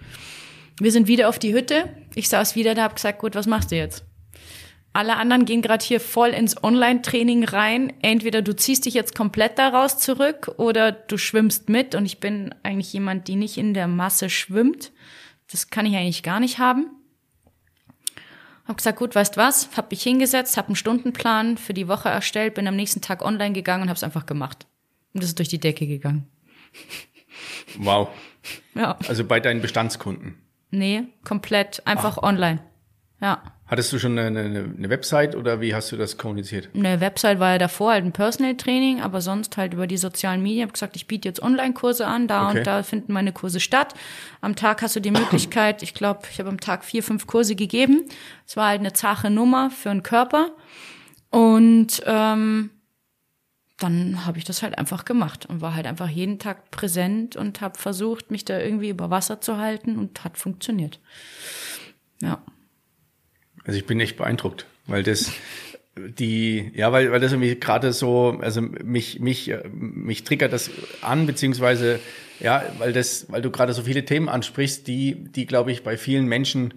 [0.80, 1.88] Wir sind wieder auf die Hütte.
[2.14, 4.04] Ich saß wieder da, hab gesagt, gut, was machst du jetzt?
[4.92, 7.92] Alle anderen gehen gerade hier voll ins Online-Training rein.
[8.02, 11.94] Entweder du ziehst dich jetzt komplett daraus zurück oder du schwimmst mit.
[11.94, 14.90] Und ich bin eigentlich jemand, die nicht in der Masse schwimmt.
[15.50, 16.90] Das kann ich eigentlich gar nicht haben.
[18.66, 19.76] Hab gesagt, gut, weißt was?
[19.76, 23.52] Hab mich hingesetzt, hab einen Stundenplan für die Woche erstellt, bin am nächsten Tag online
[23.52, 24.66] gegangen und hab's einfach gemacht.
[25.12, 26.26] Und das ist durch die Decke gegangen.
[27.78, 28.08] Wow.
[28.74, 28.98] Ja.
[29.08, 30.34] Also bei deinen Bestandskunden.
[30.70, 32.60] Nee, komplett einfach online.
[33.20, 33.42] Ja.
[33.70, 36.70] Hattest du schon eine, eine, Website oder wie hast du das kommuniziert?
[36.74, 40.42] Eine Website war ja davor halt ein Personal Training, aber sonst halt über die sozialen
[40.42, 40.58] Medien.
[40.58, 42.58] Ich habe gesagt, ich biete jetzt Online-Kurse an, da Okay.
[42.58, 43.94] und da finden meine Kurse statt.
[44.40, 47.54] Am Tag hast du die Möglichkeit, ich glaube, ich habe am Tag vier, fünf Kurse
[47.54, 48.06] gegeben.
[48.44, 50.50] Es war halt eine zache Nummer für einen Körper.
[51.30, 52.70] Und ähm,
[53.78, 57.60] dann habe ich das halt einfach gemacht und war halt einfach jeden Tag präsent und
[57.60, 60.98] habe versucht, mich da irgendwie über Wasser zu halten und hat funktioniert.
[62.20, 62.42] Ja.
[63.64, 65.32] Also ich bin echt beeindruckt, weil das
[65.96, 70.70] die, ja, weil, weil das irgendwie gerade so, also mich, mich, äh, mich triggert das
[71.02, 72.00] an, beziehungsweise,
[72.38, 75.96] ja, weil das, weil du gerade so viele Themen ansprichst, die, die, glaube ich, bei
[75.96, 76.74] vielen Menschen,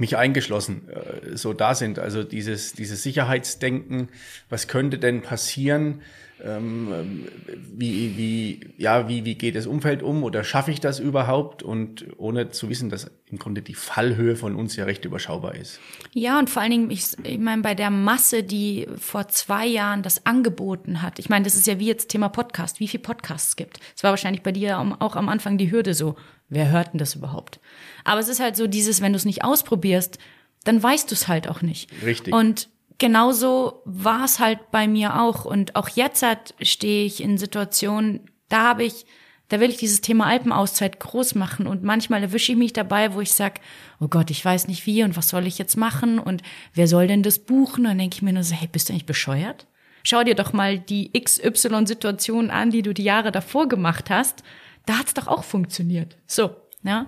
[0.00, 1.98] mich eingeschlossen, äh, so da sind.
[1.98, 4.08] Also dieses, dieses Sicherheitsdenken,
[4.48, 6.00] was könnte denn passieren?
[6.44, 7.26] Ähm,
[7.72, 11.62] wie, wie, ja, wie, wie geht das Umfeld um oder schaffe ich das überhaupt?
[11.62, 15.80] Und ohne zu wissen, dass im Grunde die Fallhöhe von uns ja recht überschaubar ist.
[16.12, 20.02] Ja, und vor allen Dingen, ich, ich meine, bei der Masse, die vor zwei Jahren
[20.02, 23.50] das angeboten hat, ich meine, das ist ja wie jetzt Thema Podcast, wie viel Podcasts
[23.50, 23.80] es gibt.
[23.96, 26.16] Es war wahrscheinlich bei dir auch am Anfang die Hürde so,
[26.48, 27.60] wer hört denn das überhaupt?
[28.04, 30.18] Aber es ist halt so dieses, wenn du es nicht ausprobierst,
[30.64, 31.90] dann weißt du es halt auch nicht.
[32.04, 32.34] Richtig.
[32.34, 32.68] Und
[33.00, 35.44] genauso war es halt bei mir auch.
[35.44, 36.24] Und auch jetzt
[36.62, 39.06] stehe ich in Situationen, da habe ich,
[39.48, 41.66] da will ich dieses Thema Alpenauszeit groß machen.
[41.66, 43.60] Und manchmal erwische ich mich dabei, wo ich sag,
[43.98, 46.42] oh Gott, ich weiß nicht wie und was soll ich jetzt machen und
[46.74, 47.84] wer soll denn das buchen?
[47.84, 49.66] Und dann denke ich mir nur so, hey, bist du eigentlich bescheuert?
[50.04, 54.44] Schau dir doch mal die XY-Situationen an, die du die Jahre davor gemacht hast.
[54.86, 56.16] Da hat's doch auch funktioniert.
[56.26, 57.06] So, ja.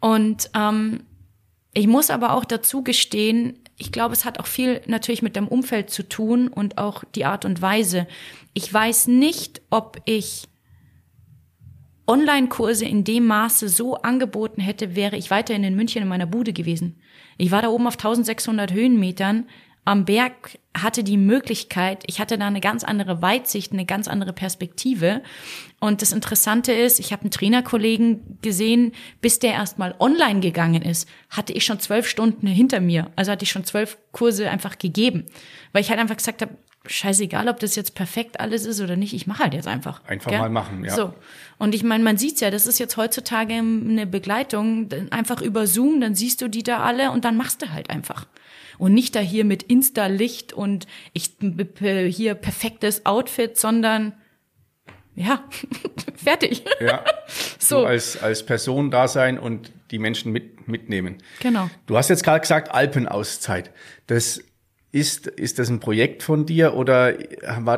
[0.00, 1.04] Und ähm,
[1.72, 5.48] ich muss aber auch dazu gestehen, ich glaube, es hat auch viel natürlich mit dem
[5.48, 8.06] Umfeld zu tun und auch die Art und Weise.
[8.54, 10.48] Ich weiß nicht, ob ich
[12.06, 16.52] Online-Kurse in dem Maße so angeboten hätte, wäre ich weiterhin in München in meiner Bude
[16.52, 17.00] gewesen.
[17.36, 19.46] Ich war da oben auf 1600 Höhenmetern
[19.86, 24.32] am Berg, hatte die Möglichkeit, ich hatte da eine ganz andere Weitsicht, eine ganz andere
[24.32, 25.22] Perspektive.
[25.80, 31.08] Und das Interessante ist, ich habe einen Trainerkollegen gesehen, bis der erstmal online gegangen ist,
[31.30, 33.10] hatte ich schon zwölf Stunden hinter mir.
[33.14, 35.24] Also hatte ich schon zwölf Kurse einfach gegeben.
[35.72, 39.14] Weil ich halt einfach gesagt habe, scheißegal, ob das jetzt perfekt alles ist oder nicht,
[39.14, 40.02] ich mache halt jetzt einfach.
[40.04, 40.40] Einfach Gell?
[40.40, 40.94] mal machen, ja.
[40.94, 41.14] So.
[41.58, 46.00] Und ich meine, man sieht's ja, das ist jetzt heutzutage eine Begleitung, einfach über Zoom,
[46.00, 48.26] dann siehst du die da alle und dann machst du halt einfach.
[48.78, 54.12] Und nicht da hier mit Insta-Licht und ich hier perfektes Outfit, sondern
[55.14, 55.44] ja,
[56.16, 56.64] fertig.
[56.80, 57.04] Ja.
[57.58, 57.80] So.
[57.80, 61.16] So als, als Person da sein und die Menschen mit, mitnehmen.
[61.40, 61.68] Genau.
[61.86, 63.72] Du hast jetzt gerade gesagt, Alpenauszeit.
[64.06, 64.40] Das
[64.92, 67.14] ist, ist das ein Projekt von dir oder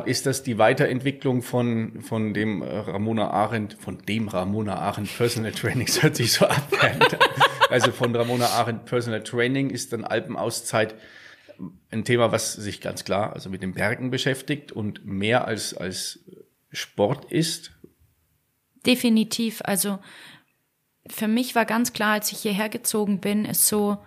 [0.05, 5.87] ist das die Weiterentwicklung von, von dem Ramona Arendt, von dem Ramona Arendt Personal Training,
[5.87, 7.28] das hört sich so abwertend an.
[7.69, 10.95] Also von Ramona Arendt Personal Training ist dann Alpenauszeit
[11.91, 16.19] ein Thema, was sich ganz klar also mit den Bergen beschäftigt und mehr als, als
[16.71, 17.71] Sport ist.
[18.85, 19.61] Definitiv.
[19.63, 19.99] Also
[21.07, 23.97] für mich war ganz klar, als ich hierher gezogen bin, ist so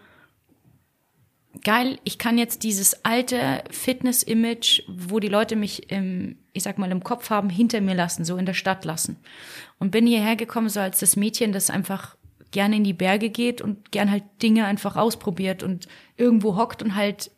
[1.65, 6.91] geil, ich kann jetzt dieses alte Fitness-Image, wo die Leute mich im, ich sag mal,
[6.91, 9.17] im Kopf haben, hinter mir lassen, so in der Stadt lassen.
[9.79, 12.17] Und bin hierher gekommen, so als das Mädchen, das einfach
[12.53, 16.95] gerne in die Berge geht und gern halt Dinge einfach ausprobiert und irgendwo hockt und
[16.95, 17.31] halt,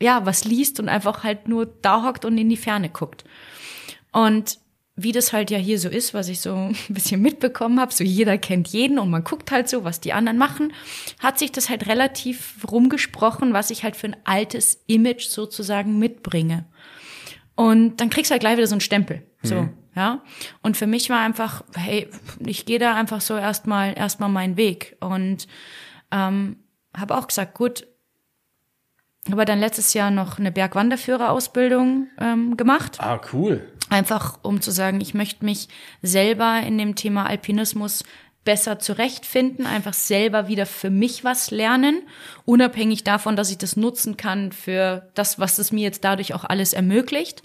[0.00, 3.24] ja, was liest und einfach halt nur da hockt und in die Ferne guckt.
[4.12, 4.58] Und
[4.96, 8.04] wie das halt ja hier so ist, was ich so ein bisschen mitbekommen habe, so
[8.04, 10.72] jeder kennt jeden und man guckt halt so, was die anderen machen,
[11.20, 16.64] hat sich das halt relativ rumgesprochen, was ich halt für ein altes Image sozusagen mitbringe.
[17.56, 19.22] Und dann kriegst du halt gleich wieder so einen Stempel.
[19.42, 20.22] So, ja.
[20.62, 22.08] Und für mich war einfach, hey,
[22.44, 24.96] ich gehe da einfach so erstmal erstmal meinen Weg.
[25.00, 25.46] Und
[26.10, 26.56] ähm,
[26.96, 27.86] habe auch gesagt, gut,
[29.30, 32.98] habe dann letztes Jahr noch eine Bergwanderführerausbildung ähm, gemacht.
[33.00, 33.66] Ah, cool.
[33.90, 35.68] Einfach um zu sagen, ich möchte mich
[36.02, 38.04] selber in dem Thema Alpinismus
[38.44, 42.02] besser zurechtfinden, einfach selber wieder für mich was lernen,
[42.44, 46.44] unabhängig davon, dass ich das nutzen kann für das, was es mir jetzt dadurch auch
[46.44, 47.42] alles ermöglicht.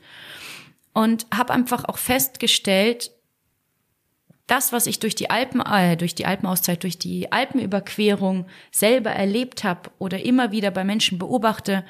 [1.00, 3.12] Und habe einfach auch festgestellt,
[4.48, 9.64] das, was ich durch die Alpen, äh, durch die Alpenauszeit, durch die Alpenüberquerung selber erlebt
[9.64, 11.86] habe oder immer wieder bei Menschen beobachte,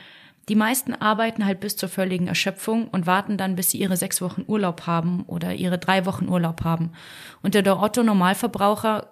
[0.50, 4.20] Die meisten arbeiten halt bis zur völligen Erschöpfung und warten dann, bis sie ihre sechs
[4.20, 6.92] Wochen Urlaub haben oder ihre drei Wochen Urlaub haben.
[7.44, 9.12] Und der Otto Normalverbraucher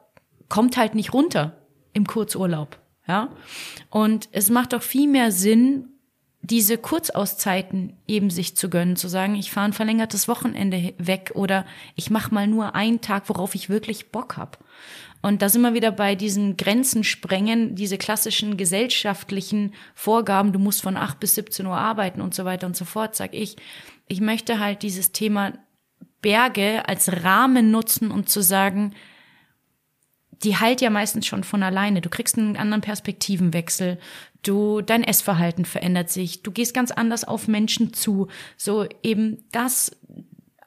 [0.49, 1.61] kommt halt nicht runter
[1.93, 2.79] im Kurzurlaub.
[3.07, 3.29] Ja.
[3.91, 5.89] Und es macht doch viel mehr Sinn,
[6.49, 11.65] diese Kurzauszeiten eben sich zu gönnen, zu sagen, ich fahre ein verlängertes Wochenende weg oder
[11.95, 14.63] ich mache mal nur einen Tag, worauf ich wirklich Bock hab.
[15.21, 20.81] Und da sind wir wieder bei diesen Grenzen sprengen, diese klassischen gesellschaftlichen Vorgaben, du musst
[20.81, 23.57] von 8 bis 17 Uhr arbeiten und so weiter und so fort, sag ich.
[24.07, 25.53] Ich möchte halt dieses Thema
[26.21, 28.93] Berge als Rahmen nutzen und zu sagen,
[30.43, 32.01] die heilt ja meistens schon von alleine.
[32.01, 33.97] Du kriegst einen anderen Perspektivenwechsel.
[34.47, 36.41] Du, dein Essverhalten verändert sich.
[36.41, 38.27] Du gehst ganz anders auf Menschen zu.
[38.55, 39.91] So eben das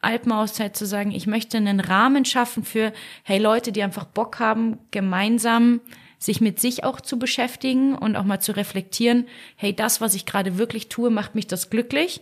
[0.03, 4.79] Alpenauszeit zu sagen, ich möchte einen Rahmen schaffen für, hey Leute, die einfach Bock haben,
[4.91, 5.81] gemeinsam
[6.19, 9.27] sich mit sich auch zu beschäftigen und auch mal zu reflektieren,
[9.57, 12.21] hey, das, was ich gerade wirklich tue, macht mich das glücklich?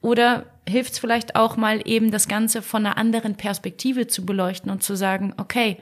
[0.00, 4.72] Oder hilft es vielleicht auch mal eben das Ganze von einer anderen Perspektive zu beleuchten
[4.72, 5.76] und zu sagen, okay,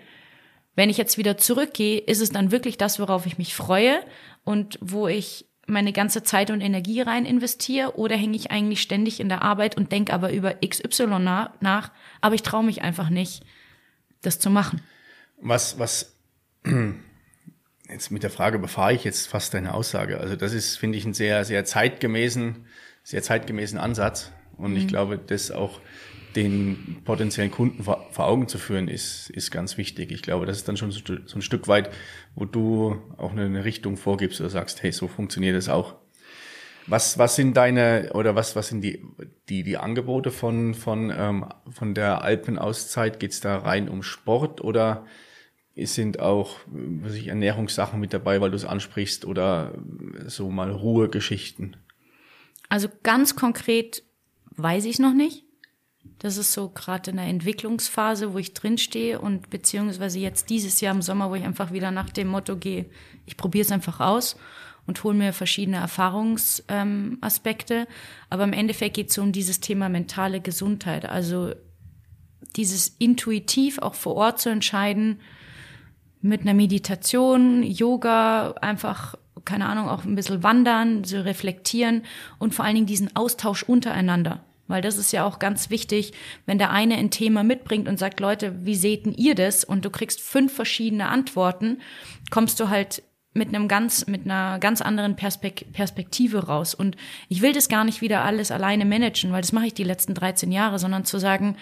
[0.76, 4.00] wenn ich jetzt wieder zurückgehe, ist es dann wirklich das, worauf ich mich freue
[4.44, 9.18] und wo ich meine ganze Zeit und Energie rein investiere oder hänge ich eigentlich ständig
[9.20, 11.06] in der Arbeit und denke aber über XY
[11.60, 11.90] nach,
[12.20, 13.44] aber ich traue mich einfach nicht,
[14.20, 14.82] das zu machen.
[15.40, 16.16] Was, was,
[17.88, 20.20] jetzt mit der Frage befahre ich jetzt fast deine Aussage.
[20.20, 22.66] Also das ist, finde ich, ein sehr, sehr zeitgemäßen,
[23.02, 24.32] sehr zeitgemäßen Ansatz.
[24.56, 24.78] Und mhm.
[24.78, 25.80] ich glaube, das auch
[26.36, 30.12] den potenziellen Kunden vor, vor, Augen zu führen, ist, ist ganz wichtig.
[30.12, 31.90] Ich glaube, das ist dann schon so, so ein Stück weit,
[32.34, 35.94] wo du auch eine Richtung vorgibst oder sagst, hey, so funktioniert es auch.
[36.86, 39.02] Was, was sind deine oder was, was sind die,
[39.48, 43.20] die, die Angebote von, von, ähm, von der Alpenauszeit?
[43.20, 45.06] Geht es da rein um Sport oder
[45.76, 49.72] sind auch was ich, Ernährungssachen mit dabei, weil du es ansprichst oder
[50.26, 51.76] so mal Ruhegeschichten?
[52.68, 54.02] Also ganz konkret
[54.56, 55.43] weiß ich noch nicht.
[56.18, 60.94] Das ist so gerade in der Entwicklungsphase, wo ich drinstehe und beziehungsweise jetzt dieses Jahr
[60.94, 62.86] im Sommer, wo ich einfach wieder nach dem Motto gehe,
[63.26, 64.36] ich probiere es einfach aus
[64.86, 67.74] und hole mir verschiedene Erfahrungsaspekte.
[67.74, 67.86] Ähm,
[68.30, 71.06] Aber im Endeffekt geht es so um dieses Thema mentale Gesundheit.
[71.06, 71.52] Also
[72.56, 75.20] dieses intuitiv auch vor Ort zu entscheiden,
[76.20, 82.02] mit einer Meditation, Yoga, einfach, keine Ahnung, auch ein bisschen wandern, so reflektieren
[82.38, 84.42] und vor allen Dingen diesen Austausch untereinander.
[84.66, 86.12] Weil das ist ja auch ganz wichtig,
[86.46, 89.62] wenn der eine ein Thema mitbringt und sagt, Leute, wie seht ihr das?
[89.64, 91.82] Und du kriegst fünf verschiedene Antworten,
[92.30, 93.02] kommst du halt
[93.34, 96.74] mit einem ganz, mit einer ganz anderen Perspek Perspektive raus.
[96.74, 96.96] Und
[97.28, 100.14] ich will das gar nicht wieder alles alleine managen, weil das mache ich die letzten
[100.14, 101.56] 13 Jahre, sondern zu sagen,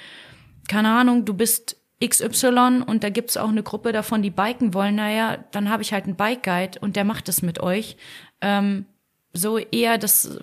[0.68, 4.96] keine Ahnung, du bist XY und da gibt's auch eine Gruppe davon, die biken wollen,
[4.96, 7.96] naja, dann habe ich halt einen Bike Guide und der macht das mit euch.
[8.40, 8.86] Ähm,
[9.32, 10.38] so eher das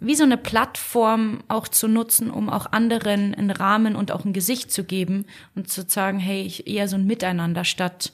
[0.00, 4.32] wie so eine Plattform auch zu nutzen, um auch anderen einen Rahmen und auch ein
[4.32, 8.12] Gesicht zu geben und zu sagen, hey, ich eher so ein Miteinander statt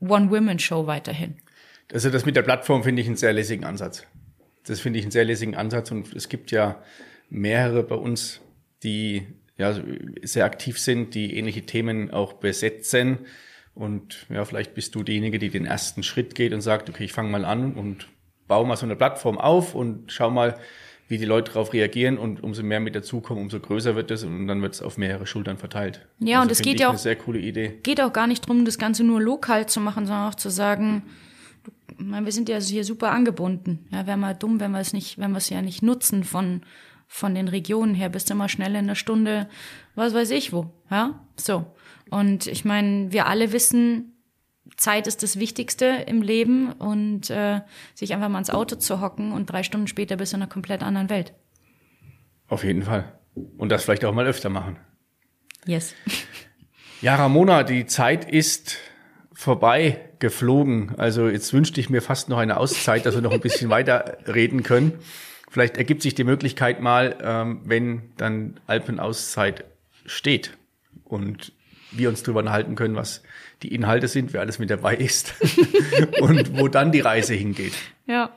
[0.00, 1.36] One-Women-Show weiterhin.
[1.92, 4.06] Also das mit der Plattform finde ich einen sehr lässigen Ansatz.
[4.66, 6.82] Das finde ich einen sehr lässigen Ansatz und es gibt ja
[7.28, 8.40] mehrere bei uns,
[8.82, 9.26] die
[9.56, 9.78] ja
[10.22, 13.18] sehr aktiv sind, die ähnliche Themen auch besetzen.
[13.74, 17.12] Und ja, vielleicht bist du diejenige, die den ersten Schritt geht und sagt, okay, ich
[17.12, 18.08] fange mal an und
[18.46, 20.58] baue mal so eine Plattform auf und schau mal,
[21.08, 24.46] wie die Leute darauf reagieren und umso mehr mit dazukommen, umso größer wird es und
[24.46, 26.06] dann wird es auf mehrere Schultern verteilt.
[26.18, 27.78] Ja, also und es geht ja auch eine sehr coole Idee.
[27.82, 31.02] Geht auch gar nicht drum, das Ganze nur lokal zu machen, sondern auch zu sagen,
[31.98, 33.86] wir sind ja hier super angebunden.
[33.90, 36.62] Ja, wäre mal dumm, wenn wir es nicht, wenn wir es ja nicht nutzen von
[37.06, 38.08] von den Regionen her.
[38.08, 39.48] Bist du mal schnell in einer Stunde,
[39.94, 40.72] was weiß ich wo.
[40.90, 41.66] Ja, so.
[42.10, 44.13] Und ich meine, wir alle wissen,
[44.76, 47.60] Zeit ist das Wichtigste im Leben und äh,
[47.94, 50.50] sich einfach mal ins Auto zu hocken und drei Stunden später bist du in einer
[50.50, 51.32] komplett anderen Welt.
[52.48, 53.12] Auf jeden Fall.
[53.56, 54.76] Und das vielleicht auch mal öfter machen.
[55.66, 55.94] Yes.
[57.00, 58.78] Ja, Ramona, die Zeit ist
[59.34, 60.94] vorbei geflogen.
[60.96, 64.16] Also jetzt wünschte ich mir fast noch eine Auszeit, dass wir noch ein bisschen weiter
[64.26, 64.94] reden können.
[65.50, 69.64] Vielleicht ergibt sich die Möglichkeit mal, ähm, wenn dann Alpenauszeit
[70.06, 70.56] steht
[71.04, 71.52] und
[71.92, 73.22] wir uns darüber unterhalten können, was
[73.62, 75.34] die Inhalte sind, wer alles mit dabei ist
[76.20, 77.74] und wo dann die Reise hingeht.
[78.06, 78.36] Ja.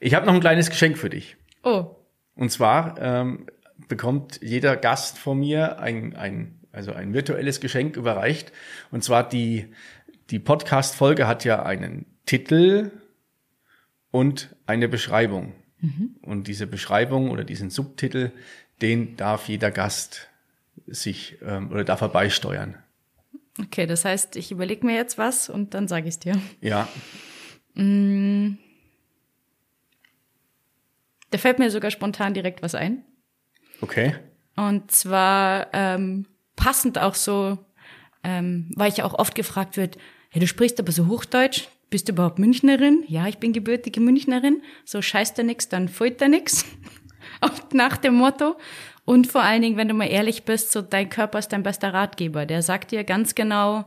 [0.00, 1.36] Ich habe noch ein kleines Geschenk für dich.
[1.62, 1.96] Oh.
[2.34, 3.46] Und zwar ähm,
[3.88, 8.52] bekommt jeder Gast von mir ein, ein, also ein virtuelles Geschenk überreicht.
[8.90, 9.68] Und zwar die,
[10.30, 12.90] die Podcast-Folge hat ja einen Titel
[14.10, 15.54] und eine Beschreibung.
[15.80, 16.16] Mhm.
[16.22, 18.32] Und diese Beschreibung oder diesen Subtitel,
[18.80, 20.28] den darf jeder Gast
[20.86, 22.76] sich ähm, oder darf er beisteuern.
[23.58, 26.40] Okay, das heißt, ich überlege mir jetzt was und dann sage ich es dir.
[26.60, 26.88] Ja.
[27.74, 28.58] Mm.
[31.30, 33.04] Da fällt mir sogar spontan direkt was ein.
[33.80, 34.14] Okay.
[34.56, 36.26] Und zwar ähm,
[36.56, 37.58] passend auch so,
[38.22, 39.96] ähm, weil ich auch oft gefragt wird,
[40.32, 43.04] ja, du sprichst aber so Hochdeutsch, bist du überhaupt Münchnerin?
[43.06, 44.62] Ja, ich bin gebürtige Münchnerin.
[44.84, 46.64] So scheißt da nix, dann folgt da nix.
[47.42, 48.56] Auch nach dem Motto.
[49.04, 51.92] Und vor allen Dingen, wenn du mal ehrlich bist, so dein Körper ist dein bester
[51.92, 52.46] Ratgeber.
[52.46, 53.84] Der sagt dir ganz genau,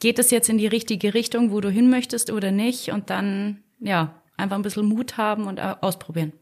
[0.00, 2.90] geht es jetzt in die richtige Richtung, wo du hin möchtest oder nicht?
[2.90, 6.32] Und dann, ja, einfach ein bisschen Mut haben und ausprobieren.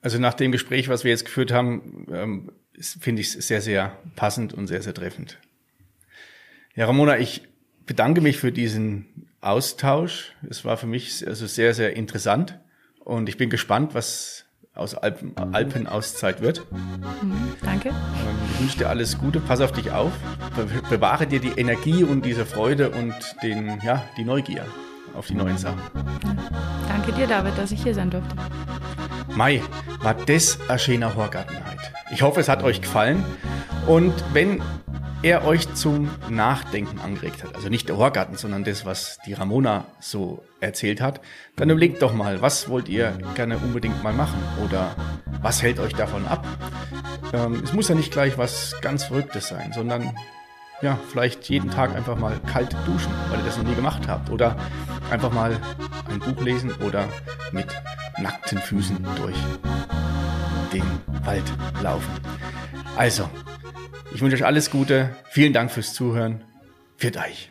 [0.00, 2.52] Also nach dem Gespräch, was wir jetzt geführt haben, ähm,
[3.00, 5.38] finde ich es sehr, sehr passend und sehr, sehr treffend.
[6.74, 7.42] Ja, Ramona, ich
[7.86, 10.34] bedanke mich für diesen Austausch.
[10.48, 12.60] Es war für mich also sehr, sehr interessant
[13.00, 14.47] und ich bin gespannt, was
[14.78, 16.64] aus Alpen, Alpenauszeit wird.
[16.70, 17.90] Mhm, danke.
[18.54, 20.12] Ich wünsche dir alles Gute, pass auf dich auf,
[20.88, 24.64] bewahre dir die Energie und diese Freude und den, ja, die Neugier
[25.14, 25.80] auf die neuen Sachen.
[26.88, 28.34] Danke dir, David, dass ich hier sein durfte.
[29.34, 29.62] Mai,
[30.00, 31.92] war das ein schöner Horgartenheit.
[32.10, 33.24] Ich hoffe, es hat euch gefallen.
[33.86, 34.62] Und wenn
[35.22, 39.86] er euch zum Nachdenken angeregt hat, also nicht der Horgarten, sondern das, was die Ramona
[40.00, 41.20] so erzählt hat,
[41.56, 44.94] dann überlegt doch mal, was wollt ihr gerne unbedingt mal machen oder
[45.42, 46.46] was hält euch davon ab?
[47.32, 50.14] Ähm, es muss ja nicht gleich was ganz Verrücktes sein, sondern
[50.80, 54.30] ja, vielleicht jeden Tag einfach mal kalt duschen, weil ihr das noch nie gemacht habt.
[54.30, 54.56] Oder
[55.10, 55.58] einfach mal
[56.08, 57.08] ein Buch lesen oder
[57.50, 57.66] mit
[58.20, 59.36] nackten Füßen durch
[60.72, 60.84] den
[61.24, 61.44] Wald
[61.82, 62.12] laufen.
[62.96, 63.28] Also,
[64.14, 65.10] ich wünsche euch alles Gute.
[65.30, 66.42] Vielen Dank fürs Zuhören.
[66.96, 67.50] Für euch.